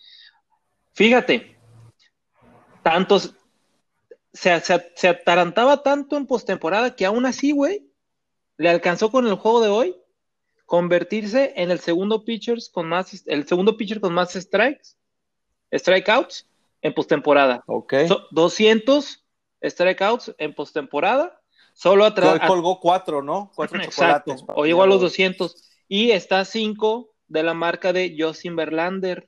[0.94, 1.58] Fíjate,
[2.84, 3.34] tantos,
[4.34, 7.88] se, se, se atarantaba tanto en postemporada que aún así, güey,
[8.58, 9.96] le alcanzó con el juego de hoy
[10.66, 14.96] convertirse en el segundo pitcher con más, el segundo pitcher con más strikes,
[15.72, 16.48] strikeouts
[16.82, 17.64] en postemporada.
[17.68, 17.94] Ok.
[18.08, 19.24] So- 200
[19.64, 21.42] strikeouts en postemporada,
[21.74, 22.34] solo atrás.
[22.42, 23.52] Hoy colgó cuatro, ¿no?
[23.56, 28.16] Cuatro Exacto, o llegó a los 200 y está a 5 de la marca de
[28.18, 29.28] Justin Verlander,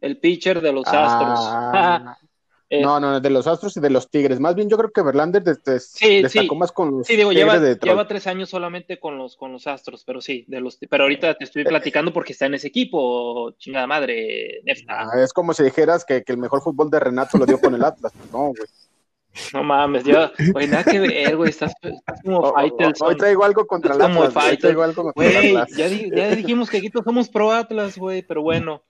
[0.00, 1.40] el pitcher de los Astros.
[1.42, 2.16] Ah,
[2.72, 4.38] Eh, no, no, de los Astros y de los Tigres.
[4.38, 6.58] Más bien yo creo que Verlander des- des- Sí, destacó sí.
[6.60, 7.90] más con los Sí, digo, Tigres lleva, de Detroit.
[7.94, 11.34] lleva tres años solamente con los, con los Astros, pero sí, de los, pero ahorita
[11.34, 14.62] te estoy platicando porque está en ese equipo, chingada madre.
[14.86, 17.74] Ah, es como si dijeras que, que el mejor fútbol de Renato lo dio con
[17.74, 18.12] el Atlas.
[18.32, 18.68] No, güey.
[19.54, 23.08] No mames, ya, güey, nada que ver, güey, estás, estás como O- Faitelson.
[23.08, 24.58] Hoy traigo algo contra Es como Atlas.
[25.14, 25.70] güey, Atlas.
[25.76, 28.82] ya, di- ya dijimos que aquí todos somos pro Atlas, güey, pero bueno.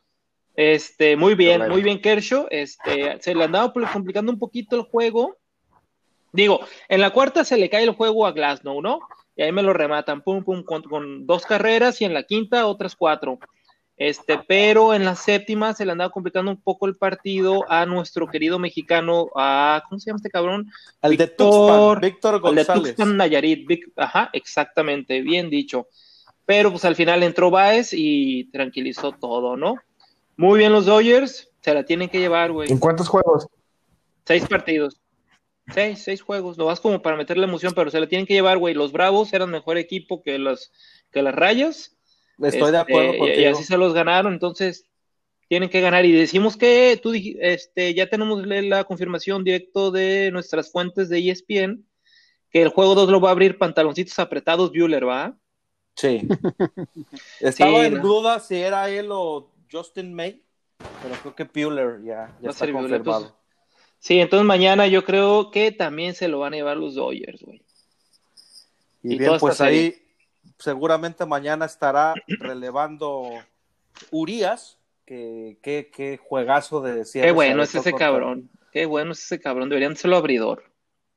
[0.57, 2.46] Este, muy bien, muy bien Kershaw.
[2.50, 5.37] Este, se le andaba pl- complicando un poquito el juego.
[6.33, 9.00] Digo, en la cuarta se le cae el juego a Glasnow, ¿no?
[9.37, 12.66] Y ahí me lo rematan, pum, pum, con, con dos carreras y en la quinta
[12.66, 13.38] otras cuatro.
[14.03, 18.27] Este, pero en la séptima se le andaba complicando un poco el partido a nuestro
[18.29, 20.73] querido mexicano, a, ¿cómo se llama este cabrón?
[21.03, 22.83] El de Víctor- Tuxpan, Víctor El de González.
[22.97, 25.87] Tuxpan Nayarit, Vic- ajá, exactamente, bien dicho.
[26.47, 29.75] Pero pues al final entró Baez y tranquilizó todo, ¿no?
[30.39, 32.73] Muy bien los Dodgers, se la tienen que llevar, güey.
[32.73, 33.49] ¿En cuántos juegos?
[34.25, 34.99] Seis partidos.
[35.75, 36.57] Seis, seis juegos.
[36.57, 38.73] Lo vas como para meterle emoción, pero se la tienen que llevar, güey.
[38.73, 40.73] Los Bravos eran mejor equipo que las,
[41.13, 41.97] que las Rayas.
[42.42, 43.40] Estoy de Este, acuerdo contigo.
[43.40, 44.87] Y, así se los ganaron, entonces
[45.48, 46.05] tienen que ganar.
[46.07, 51.85] Y decimos que tú este, ya tenemos la confirmación directo de nuestras fuentes de ESPN
[52.50, 55.37] que el juego 2 lo va a abrir pantaloncitos apretados Bueller, ¿va?
[55.94, 56.20] Sí.
[57.40, 58.03] Estaba Sí, en no.
[58.03, 60.42] duda si era él o Justin May,
[61.03, 62.96] pero creo que Bueller ya, Va ya a está confirmado.
[62.96, 63.33] entonces-
[64.03, 67.62] Sí, entonces mañana yo creo que también se lo van a llevar los Dodgers, güey.
[69.03, 69.94] Y, y bien, pues ahí
[70.61, 73.31] seguramente mañana estará relevando
[74.11, 77.29] Urias, que qué qué juegazo de cierre.
[77.29, 78.51] Qué bueno es ese contra- cabrón.
[78.73, 79.68] Qué bueno es ese cabrón.
[79.68, 80.62] Deberían serlo abridor.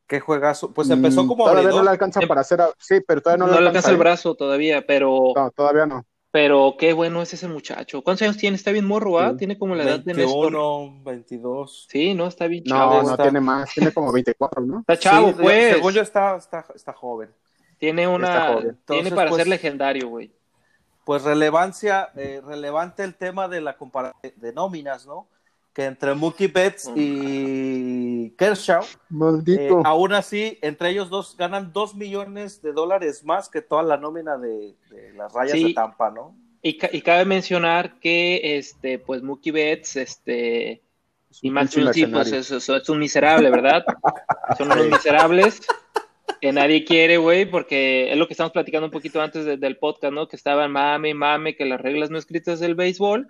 [0.08, 0.74] Qué juegazo.
[0.74, 1.80] Pues empezó Mm, como Todavía abridor.
[1.82, 2.62] no le alcanza para hacer.
[2.62, 4.00] a- Sí, pero todavía No, no, le alcanza el ¿eh?
[4.00, 6.04] brazo todavía, pero, No, todavía no.
[6.32, 8.02] pero qué bueno es ese muchacho.
[8.02, 8.56] ¿Cuántos años tiene?
[8.58, 9.32] Está bien morro, ¿ah?
[9.32, 9.38] Sí.
[9.38, 10.52] Tiene como la edad de Néstor.
[10.52, 11.88] 21, 22.
[11.90, 13.04] Sí, no, está bien No, chavo.
[13.04, 13.24] no está.
[13.24, 13.72] tiene más.
[13.74, 14.80] Tiene como 24, ¿no?
[14.80, 15.76] Está chavo, Sí, pues.
[15.76, 17.30] Según yo está, está, está joven.
[17.84, 18.60] Tiene una.
[18.88, 20.32] Tiene para pues, ser legendario, güey.
[21.04, 25.28] Pues relevancia, eh, relevante el tema de la comparación de nóminas, ¿no?
[25.74, 29.82] Que entre Mookie Betts y Kershaw, eh, Maldito.
[29.84, 34.38] aún así, entre ellos dos ganan dos millones de dólares más que toda la nómina
[34.38, 35.64] de, de las rayas Sí.
[35.66, 36.36] de Tampa, ¿no?
[36.62, 40.82] Y, ca- y cabe mencionar que este, pues Mookie Betts, este,
[41.42, 43.84] y Max Muncy, pues es- es un miserable, ¿verdad?
[44.58, 45.60] Son unos miserables
[46.42, 49.78] que nadie quiere, güey, porque es lo que estamos platicando un poquito antes de- del
[49.78, 50.28] podcast, ¿no?
[50.28, 53.28] Que estaban mame, y mame, que las reglas no escritas del béisbol,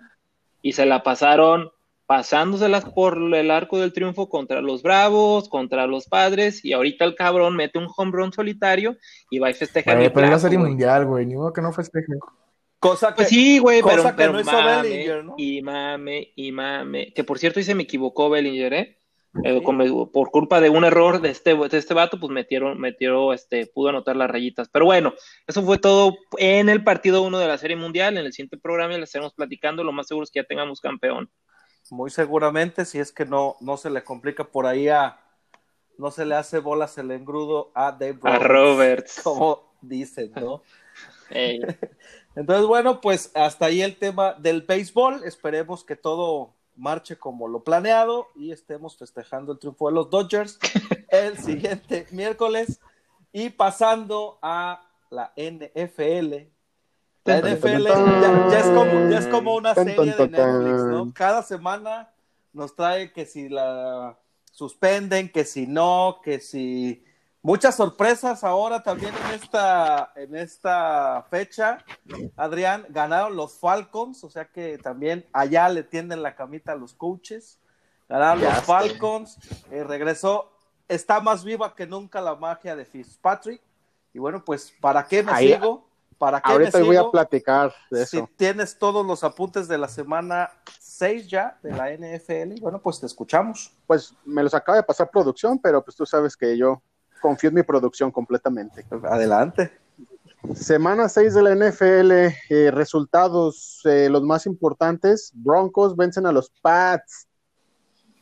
[0.62, 1.70] y se la pasaron
[2.06, 7.14] pasándoselas por el arco del triunfo contra los Bravos, contra los Padres, y ahorita el
[7.14, 8.96] cabrón mete un home run solitario
[9.30, 11.24] y va y festeja Güey, pero es la serie mundial, güey.
[11.24, 12.18] Ni modo que no festejen.
[12.78, 15.34] Cosa que, Pues sí, güey, pero, que pero no hizo mame, Bellinger, ¿no?
[15.38, 17.12] y mame, y mame.
[17.14, 18.98] Que por cierto, ahí se me equivocó Bellinger, ¿eh?
[19.42, 19.60] Eh,
[20.12, 23.88] por culpa de un error de este, de este vato, pues metieron, metieron, este, pudo
[23.88, 24.68] anotar las rayitas.
[24.68, 25.12] Pero bueno,
[25.46, 28.16] eso fue todo en el partido 1 de la Serie Mundial.
[28.16, 29.82] En el siguiente programa les estaremos platicando.
[29.82, 31.30] Lo más seguro es que ya tengamos campeón.
[31.90, 35.18] muy seguramente, si es que no, no se le complica por ahí a,
[35.98, 39.20] no se le hace bolas el engrudo a Dave A Roberts, Roberts.
[39.22, 40.62] como dicen, ¿no?
[42.36, 45.24] Entonces, bueno, pues hasta ahí el tema del béisbol.
[45.24, 50.58] Esperemos que todo marche como lo planeado y estemos festejando el triunfo de los Dodgers
[51.08, 52.80] el siguiente miércoles.
[53.32, 56.48] Y pasando a la NFL.
[57.24, 61.12] La NFL ya, es, como, ya es como una serie de Netflix, ¿no?
[61.14, 62.12] Cada semana
[62.52, 64.18] nos trae que si la
[64.52, 67.02] suspenden, que si no, que si
[67.44, 71.76] Muchas sorpresas ahora también en esta, en esta fecha.
[72.36, 76.94] Adrián, ganaron los Falcons, o sea que también allá le tienden la camita a los
[76.94, 77.60] coaches.
[78.08, 79.36] Ganaron los Falcons,
[79.70, 80.52] eh, regresó,
[80.88, 83.60] está más viva que nunca la magia de Fitzpatrick.
[84.14, 85.86] Y bueno, pues, ¿para qué me sigo?
[86.16, 88.26] ¿Para qué ahorita voy a platicar de eso.
[88.26, 93.00] Si tienes todos los apuntes de la semana 6 ya de la NFL, bueno, pues
[93.00, 93.70] te escuchamos.
[93.86, 96.80] Pues me los acaba de pasar producción, pero pues tú sabes que yo
[97.24, 98.84] confío en mi producción completamente.
[99.04, 99.72] Adelante.
[100.54, 102.10] Semana 6 de la NFL,
[102.50, 107.26] eh, resultados, eh, los más importantes, Broncos vencen a los Pats.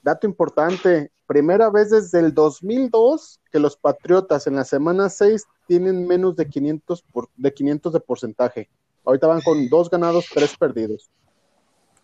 [0.04, 6.06] Dato importante, primera vez desde el 2002 que los Patriotas en la semana 6 tienen
[6.06, 8.70] menos de 500, por, de 500 de porcentaje.
[9.04, 11.10] Ahorita van con dos ganados, tres perdidos.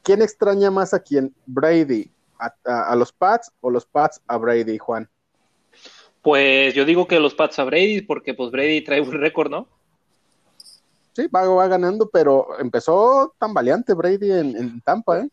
[0.03, 1.32] ¿Quién extraña más a quién?
[1.46, 2.11] Brady,
[2.64, 5.09] a los Pats o los Pats a Brady, Juan?
[6.23, 9.69] Pues yo digo que los Pats a Brady, porque pues Brady trae un récord, ¿no?
[11.19, 15.29] Sí, va, va ganando, pero empezó tan valiente Brady en, Tampa, ¿eh?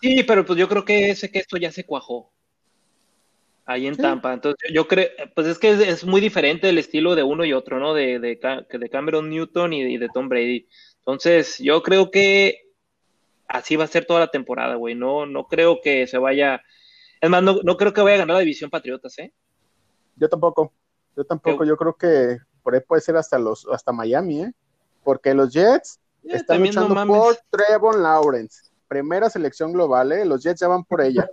[0.00, 2.32] Sí, pero pues yo creo que ese que esto ya se cuajó.
[3.64, 4.32] Ahí en Tampa.
[4.32, 7.78] Entonces, yo creo, pues es que es, muy diferente el estilo de uno y otro,
[7.78, 7.94] ¿no?
[7.94, 8.36] De, de,
[8.70, 10.66] de Cameron Newton y, de Tom Brady.
[10.98, 12.72] Entonces, yo creo que
[13.46, 14.94] así va a ser toda la temporada, güey.
[14.94, 16.62] No, no creo que se vaya.
[17.20, 19.32] Es más, no, no creo que vaya a ganar la división Patriotas, ¿eh?
[20.18, 20.72] Yo tampoco.
[21.16, 21.64] Yo tampoco.
[21.64, 24.52] Yo creo que por ahí puede ser hasta los hasta Miami, ¿eh?
[25.02, 28.70] Porque los Jets están luchando por Trevon Lawrence.
[28.88, 30.24] Primera selección global, ¿eh?
[30.24, 31.28] Los Jets ya van por ella.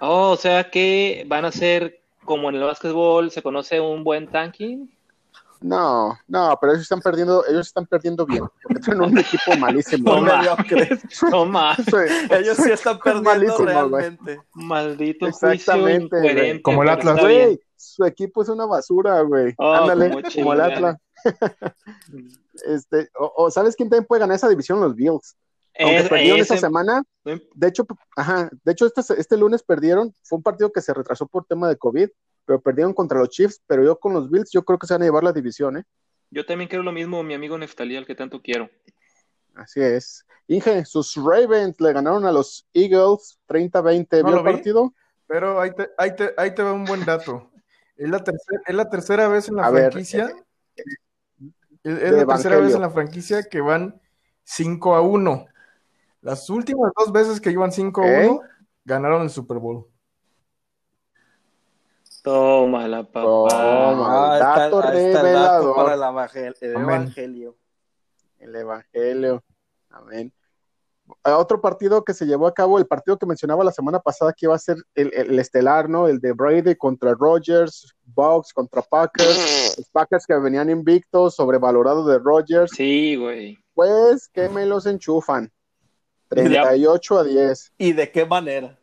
[0.00, 4.28] Oh, o sea que van a ser como en el básquetbol se conoce un buen
[4.28, 4.88] tanking.
[5.60, 10.20] No, no, pero ellos están perdiendo, ellos están perdiendo bien, porque tienen un equipo malísimo.
[11.30, 11.78] No, más.
[12.30, 14.40] ellos sí están perdiendo realmente.
[14.54, 16.62] Maldito Exactamente.
[16.62, 17.20] Como el Atlas.
[17.20, 19.54] Güey, su equipo es una basura, güey.
[19.56, 20.96] Oh, Ándale, como, el Atlas.
[22.66, 24.80] este, o, ¿sabes quién también puede ganar esa división?
[24.80, 25.36] Los Bills.
[25.80, 30.42] Aunque perdieron esta semana, de hecho, ajá, de hecho este, este lunes perdieron, fue un
[30.42, 32.08] partido que se retrasó por tema de COVID,
[32.44, 35.02] pero perdieron contra los Chiefs, pero yo con los Bills yo creo que se van
[35.02, 35.84] a llevar la división, ¿eh?
[36.30, 38.68] Yo también quiero lo mismo, mi amigo Neftalí, al que tanto quiero.
[39.54, 40.26] Así es.
[40.46, 44.24] Inge, sus Ravens le ganaron a los Eagles 30-20.
[44.24, 44.94] ¿Vio el partido?
[45.26, 47.50] Pero ahí te, ahí, te, ahí te va un buen dato.
[47.98, 50.32] Es la, tercera, es la tercera vez en la franquicia.
[51.82, 54.00] es, la tercera vez en la franquicia que van
[54.44, 55.46] 5 a 1.
[56.20, 58.40] Las últimas dos veces que iban 5 a 1,
[58.84, 59.88] ganaron el Super Bowl.
[62.22, 63.22] Toma la papá.
[63.22, 65.74] Toma, el dato revelado.
[65.74, 66.02] para el,
[66.76, 67.56] evangelio.
[68.38, 69.44] El evangelio.
[69.90, 70.32] Amén.
[71.22, 74.46] Otro partido que se llevó a cabo, el partido que mencionaba la semana pasada, que
[74.46, 76.08] iba a ser el, estelar, ¿no?
[76.08, 82.18] El de Brady contra Rogers, Bucks contra Packers, los Packers que venían invictos, sobrevalorado de
[82.18, 82.72] Rogers.
[82.74, 83.58] Sí, güey.
[83.74, 85.50] Pues que me los enchufan.
[86.28, 87.72] 38 a 10.
[87.78, 88.78] ¿Y de qué manera?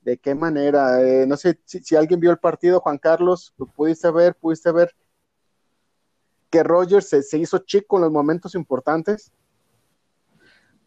[0.00, 1.02] ¿De qué manera?
[1.02, 4.36] Eh, no sé si, alguien vio el partido, Juan Carlos, ¿lo pudiste ver?
[4.36, 4.94] ¿Pudiste ver
[6.50, 9.32] que Rogers se, hizo chico en los momentos importantes?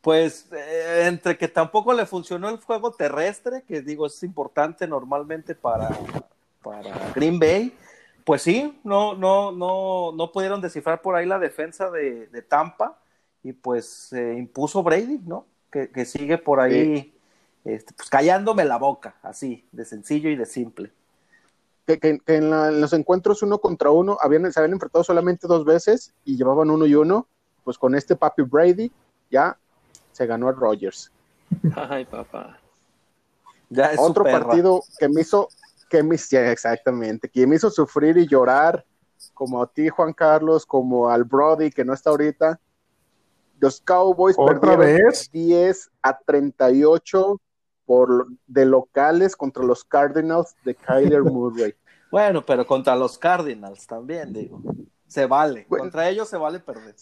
[0.01, 5.55] Pues eh, entre que tampoco le funcionó el juego terrestre, que digo es importante normalmente
[5.55, 5.89] para,
[6.63, 7.75] para Green Bay,
[8.23, 12.97] pues sí, no, no, no, no pudieron descifrar por ahí la defensa de, Tampa
[13.43, 15.45] y pues se impuso Brady, ¿no?
[15.69, 17.13] Que, sigue por ahí
[17.65, 20.91] este, pues callándome la boca, así, de sencillo y de simple.
[21.85, 26.37] Que, en, los encuentros uno contra uno habían, se habían enfrentado solamente dos veces y
[26.37, 27.27] llevaban uno y uno,
[27.63, 28.91] pues con este papi Brady
[29.29, 29.57] ya
[30.19, 31.13] se ganó a Rogers.
[31.75, 32.59] Ay, papá.
[33.69, 35.47] Ya Otro partido que me hizo,
[35.89, 38.83] que me, exactamente, que me hizo sufrir y llorar,
[39.33, 42.59] como a ti, Juan Carlos, como al Brody, que no está ahorita.
[43.61, 47.39] Los Cowboys perdieron 10 a 38
[47.85, 51.73] por, de locales contra los Cardinals de Kyler Murray.
[52.11, 54.61] bueno, pero contra los Cardinals también, digo.
[55.07, 55.65] Se vale.
[55.65, 56.95] contra ellos se vale perder.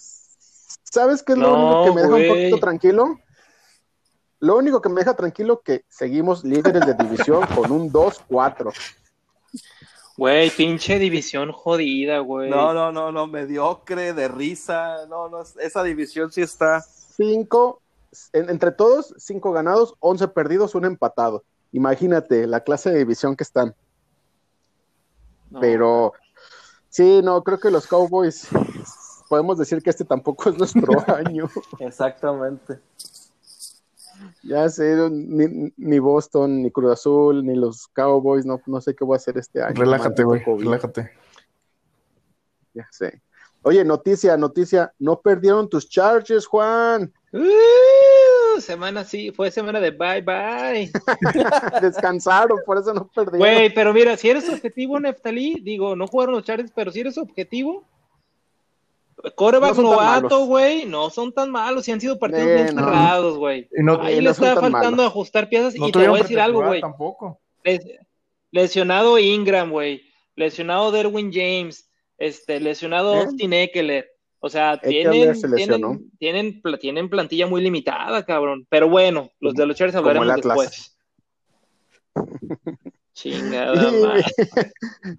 [0.83, 3.19] ¿Sabes qué es lo único que me deja un poquito tranquilo?
[4.39, 8.73] Lo único que me deja tranquilo que seguimos líderes de división con un 2-4.
[10.17, 12.49] Güey, pinche división jodida, güey.
[12.49, 15.05] No, no, no, no, mediocre, de risa.
[15.07, 16.81] No, no, esa división sí está.
[16.81, 17.81] 5
[18.33, 21.43] entre todos, cinco ganados, 11 perdidos, un empatado.
[21.71, 23.75] Imagínate la clase de división que están.
[25.59, 26.13] Pero
[26.89, 28.47] sí, no, creo que los Cowboys
[29.27, 31.49] podemos decir que este tampoco es nuestro año.
[31.79, 32.79] Exactamente.
[34.41, 39.15] Ya sé, ni, Boston, ni Cruz Azul, ni los Cowboys, no, no sé qué voy
[39.15, 39.75] a hacer este año.
[39.75, 41.11] Relájate, güey, relájate.
[42.73, 43.21] Ya sé.
[43.61, 47.11] Oye, noticia, noticia, no perdieron tus charges, Juan.
[47.33, 50.89] Uh, semana sí, fue semana de bye bye.
[51.81, 53.39] Descansaron, por eso no perdieron.
[53.39, 57.17] Güey, pero mira, si eres objetivo, Neftalí, digo, no jugaron los charges, pero si eres
[57.17, 57.85] objetivo,
[59.35, 63.67] Coreback no novato, güey, no son tan malos, si han sido partidos bien cerrados, güey.
[64.01, 66.81] Ahí le está faltando ajustar piezas y te voy a decir algo, güey.
[66.81, 67.39] Tampoco.
[68.51, 70.01] lesionado Ingram, güey.
[70.35, 71.89] Lesionado Derwin James.
[72.17, 73.19] Este, lesionado ¿Eh?
[73.19, 74.09] Austin Eckler.
[74.39, 78.67] O sea, tienen, tienen, tienen, tienen, plantilla muy limitada, cabrón.
[78.69, 80.97] Pero bueno, los de los Chargers hablaremos después.
[83.13, 84.19] Chingada.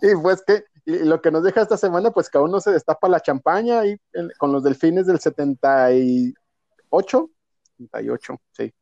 [0.00, 2.70] y, pues que y lo que nos deja esta semana, pues que aún no se
[2.70, 3.98] destapa la champaña ahí
[4.38, 7.30] con los delfines del 78.
[7.76, 8.72] 78, sí.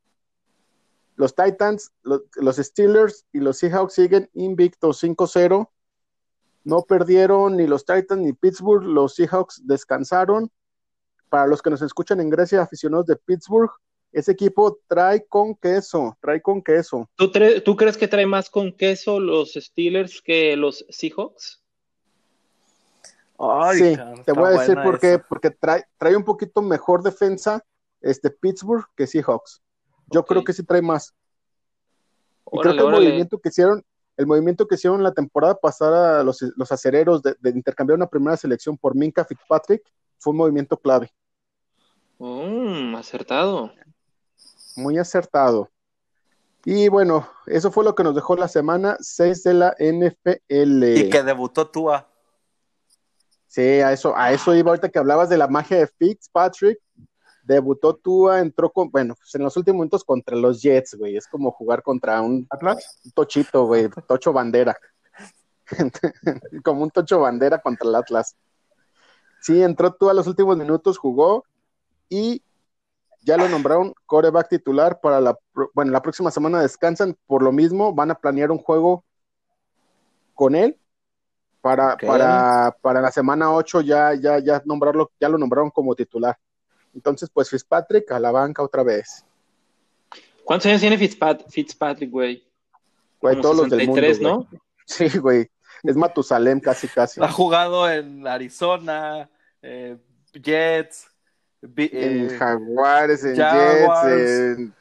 [1.16, 5.68] Los Titans, los, Steelers y los Seahawks siguen invictos 5-0.
[6.62, 8.84] No perdieron ni los Titans ni Pittsburgh.
[8.84, 10.52] Los Seahawks descansaron.
[11.28, 13.72] Para los que nos escuchan en Grecia, aficionados de Pittsburgh,
[14.12, 17.10] ese equipo trae con queso, trae con queso.
[17.16, 17.32] ¿Tú,
[17.64, 21.65] ¿Tú crees que trae más con queso los Steelers que los Seahawks?
[23.74, 27.62] Sí, te voy a decir por qué, porque trae, trae un poquito mejor defensa
[28.00, 29.62] este Pittsburgh que Seahawks.
[30.10, 31.14] Yo creo que sí trae más.
[32.52, 33.84] Y creo que el movimiento que hicieron,
[34.16, 38.78] el movimiento que hicieron la temporada pasada los, los acereros de, intercambiar una primera selección
[38.78, 39.82] por Minka Fitzpatrick
[40.18, 41.10] fue un movimiento clave.
[42.18, 43.72] Mm, acertado.
[44.76, 45.70] Muy acertado.
[46.64, 50.84] Y bueno, eso fue lo que nos dejó la semana 6 de la NFL.
[50.96, 52.08] Y que debutó Tua.
[53.56, 56.78] Sí, a eso, a eso iba ahorita que hablabas de la magia de Fitzpatrick.
[57.42, 61.16] Debutó Tua, entró con, bueno, pues en los últimos momentos contra los Jets, güey.
[61.16, 62.46] Es como jugar contra un,
[63.14, 64.76] tochito, güey, tocho bandera.
[66.64, 68.36] como un tocho bandera contra el Atlas.
[69.40, 71.42] Sí, entró Tua a los últimos minutos, jugó
[72.10, 72.42] y
[73.22, 75.38] ya lo nombraron coreback titular para la,
[75.72, 79.02] bueno, la próxima semana descansan, por lo mismo van a planear un juego
[80.34, 80.78] con él
[81.66, 86.38] para, para, para la semana 8 ya, ya, ya nombrarlo, ya lo nombraron como titular.
[86.94, 89.24] Entonces, pues Fitzpatrick a la banca otra vez.
[90.44, 92.46] ¿Cuántos años tiene Fitzpatrick, güey?
[93.20, 94.06] Güey, todos los del mundo.
[94.20, 94.48] ¿no?
[94.86, 95.50] Sí, güey.
[95.82, 97.20] Es Matusalem casi, casi.
[97.20, 99.28] Ha jugado en Arizona,
[99.60, 99.96] eh,
[100.32, 101.08] Jets,
[101.62, 104.74] en eh, Jaguares, en Jets, en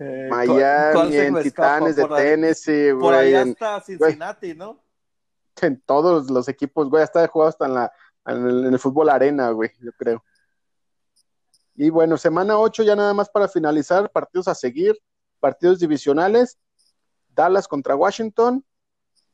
[0.00, 3.00] eh, Miami, en Titanes de Tennessee, güey.
[3.00, 4.83] Por allá está Cincinnati, ¿no?
[5.62, 7.92] En todos los equipos, güey, hasta he jugado hasta en, la,
[8.26, 10.24] en, el, fútbol arena, güey, yo creo.
[11.74, 14.96] Y bueno, semana 8 ya nada más para finalizar, partidos a seguir,
[15.40, 16.58] partidos divisionales,
[17.28, 18.64] Dallas contra Washington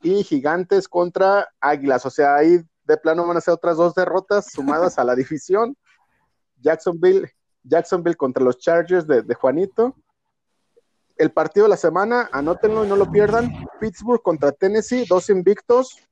[0.02, 4.46] y Gigantes contra Águilas, o sea, ahí de plano van a ser otras dos derrotas
[4.52, 5.76] sumadas a la división.
[6.60, 7.30] Jacksonville,
[7.62, 9.94] Jacksonville contra los Chargers de, de Juanito.
[11.16, 13.52] El partido de la semana, anótenlo y no lo pierdan.
[13.78, 16.09] Pittsburgh contra Tennessee, dos invictos.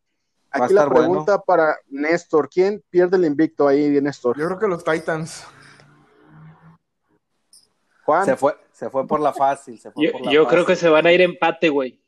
[0.51, 4.39] Aquí la pregunta para Néstor, ¿quién pierde el invicto ahí, Néstor?
[4.39, 5.45] Yo creo que los Titans.
[8.05, 8.25] Juan.
[8.25, 9.79] Se fue, se fue por la fácil.
[10.31, 12.01] yo, creo que se van a ir empate, güey.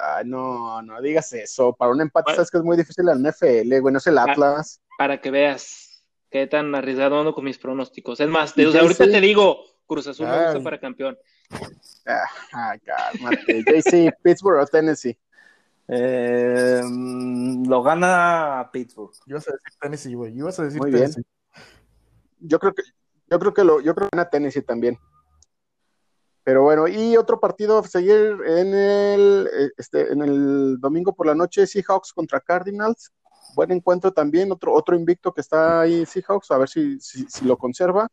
[0.00, 1.72] Ay, no, no digas eso.
[1.72, 4.80] Para un empate, sabes que es muy difícil el NFL, güey, no es el Atlas.
[4.98, 8.18] Para, que veas qué tan arriesgado ando con mis pronósticos.
[8.18, 11.16] Es más, desde ahorita te digo, Cruz Azul me gusta para campeón.
[12.06, 13.62] Ah, cálmate.
[13.62, 15.16] JC, Pittsburgh o Tennessee.
[15.88, 16.82] Eh,
[17.66, 19.12] lo gana Pittsburgh.
[19.26, 20.34] Yo vas a decir Tennessee, güey.
[20.34, 21.10] Yo a decir Muy Bien.
[22.40, 22.82] Yo creo que
[23.30, 24.98] yo creo que lo yo creo que gana Tennessee también.
[26.42, 31.34] Pero bueno, y otro partido a seguir en el este en el domingo por la
[31.34, 33.12] noche Seahawks contra Cardinals.
[33.54, 37.44] Buen encuentro también, otro otro invicto que está ahí Seahawks, a ver si, si, si
[37.44, 38.08] lo conserva.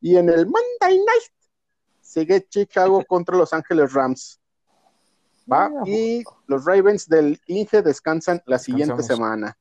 [0.00, 1.32] Y en el Monday Night
[2.00, 4.40] sigue Chicago contra Los Ángeles Rams.
[5.50, 5.70] ¿Va?
[5.86, 9.56] Y los Ravens del Inge descansan la siguiente semana.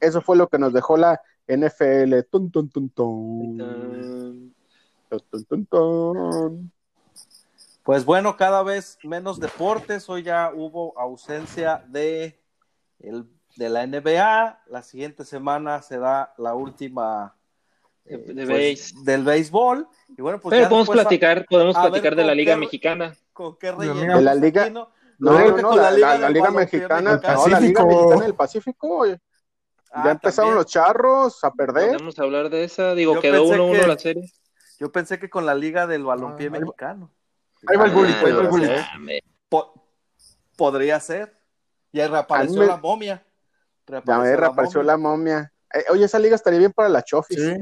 [0.00, 2.14] Eso fue lo que nos dejó la NFL.
[7.82, 10.08] pues bueno, cada vez menos deportes.
[10.08, 12.40] Hoy ya hubo ausencia de,
[13.00, 14.62] el, de la NBA.
[14.68, 17.34] La siguiente semana se da la última
[18.04, 19.88] eh, De pues, del béisbol.
[20.16, 23.14] Y bueno, pues Pero ya podemos después platicar, podemos platicar de la Liga qué- Mexicana.
[23.32, 24.16] con qué relleno.
[24.16, 24.72] De la liga-.
[25.20, 27.86] No, no, que no, la, la- la del Liga Balompié Mexicana, no, la Liga Pacífico.
[27.86, 29.20] Mexicana del Pacífico, oye.
[29.92, 30.54] Ah, ya empezaron también.
[30.56, 31.92] los charros a perder.
[31.92, 32.94] Podemos hablar de esa.
[32.94, 34.32] Digo, Yo quedó pensé 1-1 que- la serie.
[34.78, 37.10] Yo pensé que con la Liga del Balompié Ah, va- Mexicano.
[37.66, 38.70] ahí va el bullying, ahí va el bullying.
[39.48, 39.74] Po-
[40.56, 41.36] podría ser.
[41.92, 43.16] Y ahí reapareció A me- la momia.
[43.16, 44.92] Ya Reapareció me reapareció momia.
[44.92, 45.52] la momia.
[45.74, 47.36] Eh, oye, esa liga estaría bien para la Chofis.
[47.36, 47.56] Sí.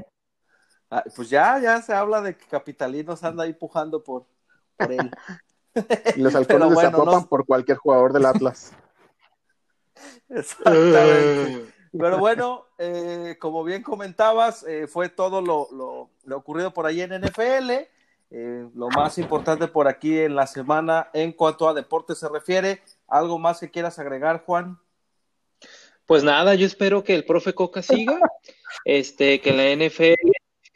[0.90, 4.26] Ah, pues ya, ya se habla de que Capitalinos anda ahí pujando por,
[4.76, 5.10] por él.
[6.16, 8.72] Y los halcones bueno, desapopan no- por cualquier jugador del Atlas.
[10.28, 11.72] Exactamente.
[11.98, 17.00] Pero bueno, eh, como bien comentabas, eh, fue todo lo, lo- lo ocurrido por ahí
[17.00, 17.70] en NFL.
[18.30, 22.82] Eh, lo más importante por aquí en la semana en cuanto a deporte se refiere.
[23.06, 24.78] ¿Algo más que quieras agregar, Juan?
[26.04, 28.18] Pues nada, yo espero que el profe Coca siga,
[28.84, 30.30] este, que la NFL,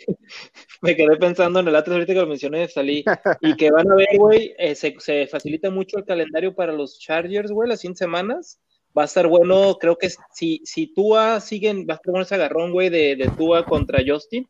[0.83, 3.05] me quedé pensando en el Atlas ahorita que lo mencioné, salí,
[3.41, 6.99] y que van a ver, güey, eh, se, se facilita mucho el calendario para los
[6.99, 8.61] Chargers, güey, las 100 semanas,
[8.97, 12.35] va a estar bueno, creo que si, si Tua siguen, va a estar bueno ese
[12.35, 14.49] agarrón, güey, de, de Tua contra Justin,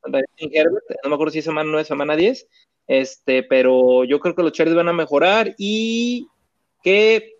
[0.00, 2.46] contra Justin Herbert, no me acuerdo si es semana 9, semana 10,
[2.86, 6.26] este, pero yo creo que los Chargers van a mejorar y
[6.82, 7.34] que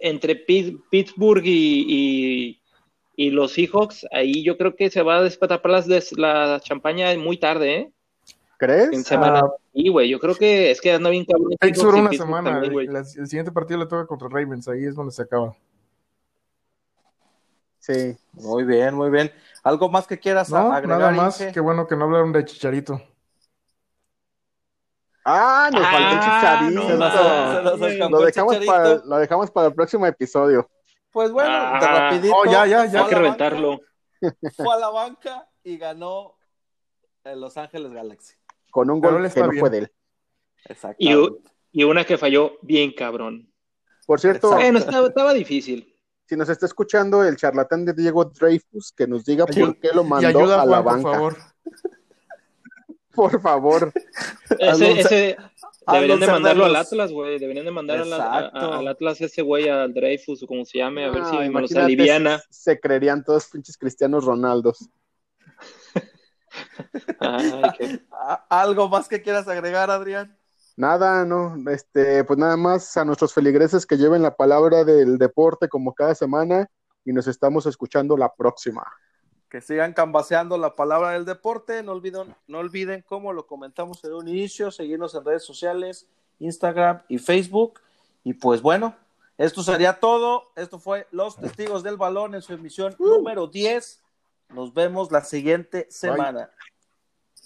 [0.00, 2.57] entre Pit- Pittsburgh y,
[3.20, 7.12] y los Seahawks, ahí yo creo que se va a despatapar las des- la champaña
[7.18, 7.80] muy tarde, ¿eh?
[7.80, 7.92] En
[8.58, 9.04] ¿Crees?
[9.06, 9.40] semana.
[9.42, 9.50] Ah.
[9.72, 11.50] Y, güey, yo creo que es que anda bien cabrón.
[11.60, 12.50] Pittsburgh Seahawks y una semana.
[12.52, 12.86] también, güey.
[12.86, 14.68] la- el siguiente partido le toca contra Ravens.
[14.68, 15.56] Ahí es donde se acaba.
[17.80, 18.16] Sí.
[18.34, 19.32] Muy bien, muy bien.
[19.64, 20.98] ¿Algo más que quieras No, agregar?
[21.00, 21.40] nada más.
[21.40, 21.52] Inge?
[21.52, 23.02] Qué bueno que no hablaron de Chicharito.
[25.24, 26.88] Ah, nos faltó Ah, chicharito.
[26.88, 27.92] no mames.
[27.92, 28.72] escapó lo, dejamos Chicharito.
[28.72, 30.68] para, lo dejamos para el próximo episodio.
[31.10, 32.10] Pues bueno, de Ah.
[32.10, 32.34] rapidito.
[32.36, 32.90] Oh, ya, ya, ya.
[32.90, 33.70] fue a Hay que la reventarlo.
[34.20, 36.34] banca, Fue a la banca y ganó
[37.24, 38.34] en Los Ángeles Galaxy.
[38.70, 39.60] Con un gol que no bien.
[39.60, 39.92] fue de él.
[40.66, 41.50] Exactamente.
[41.72, 43.52] Y una que falló bien cabrón.
[44.06, 44.50] Por cierto.
[44.52, 45.94] Bueno, estaba, estaba difícil.
[46.26, 50.02] si nos está escuchando el charlatán de Diego Dreyfus, que nos diga por qué lo
[50.02, 51.12] Y mandó ayuda a la Juan, por banca.
[51.18, 51.36] favor.
[53.14, 53.92] Por favor.
[54.60, 55.36] Ese, ese
[55.94, 56.76] deberían de mandarlo al.
[56.76, 57.38] Atlas, güey.
[57.38, 58.58] Deberían de mandar al, a- Exacto.
[58.72, 61.36] a- al Atlas ese güey, al Dreyfus o como se llame, a ver Ah, si
[61.36, 62.42] me los imagínate, aliviana.
[62.50, 64.88] Se creerían todos pinches cristianos Ronaldos.
[67.20, 70.36] Ay, qué- ¿A- ¿Algo más que quieras agregar, Adrián?
[70.76, 75.68] Nada, no, este, pues nada más a nuestros feligreses que lleven la palabra del deporte
[75.68, 76.70] como cada semana
[77.04, 78.84] y nos estamos escuchando la próxima.
[79.48, 81.82] Que sigan cambaseando la palabra del deporte.
[81.82, 86.06] No olviden, no olviden, como lo comentamos en un inicio, seguirnos en redes sociales,
[86.38, 87.80] Instagram y Facebook.
[88.24, 88.94] Y pues bueno,
[89.38, 90.50] esto sería todo.
[90.56, 94.02] Esto fue Los Testigos del Balón en su emisión número 10.
[94.50, 96.50] Nos vemos la siguiente semana.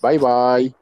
[0.01, 0.75] Bye bye.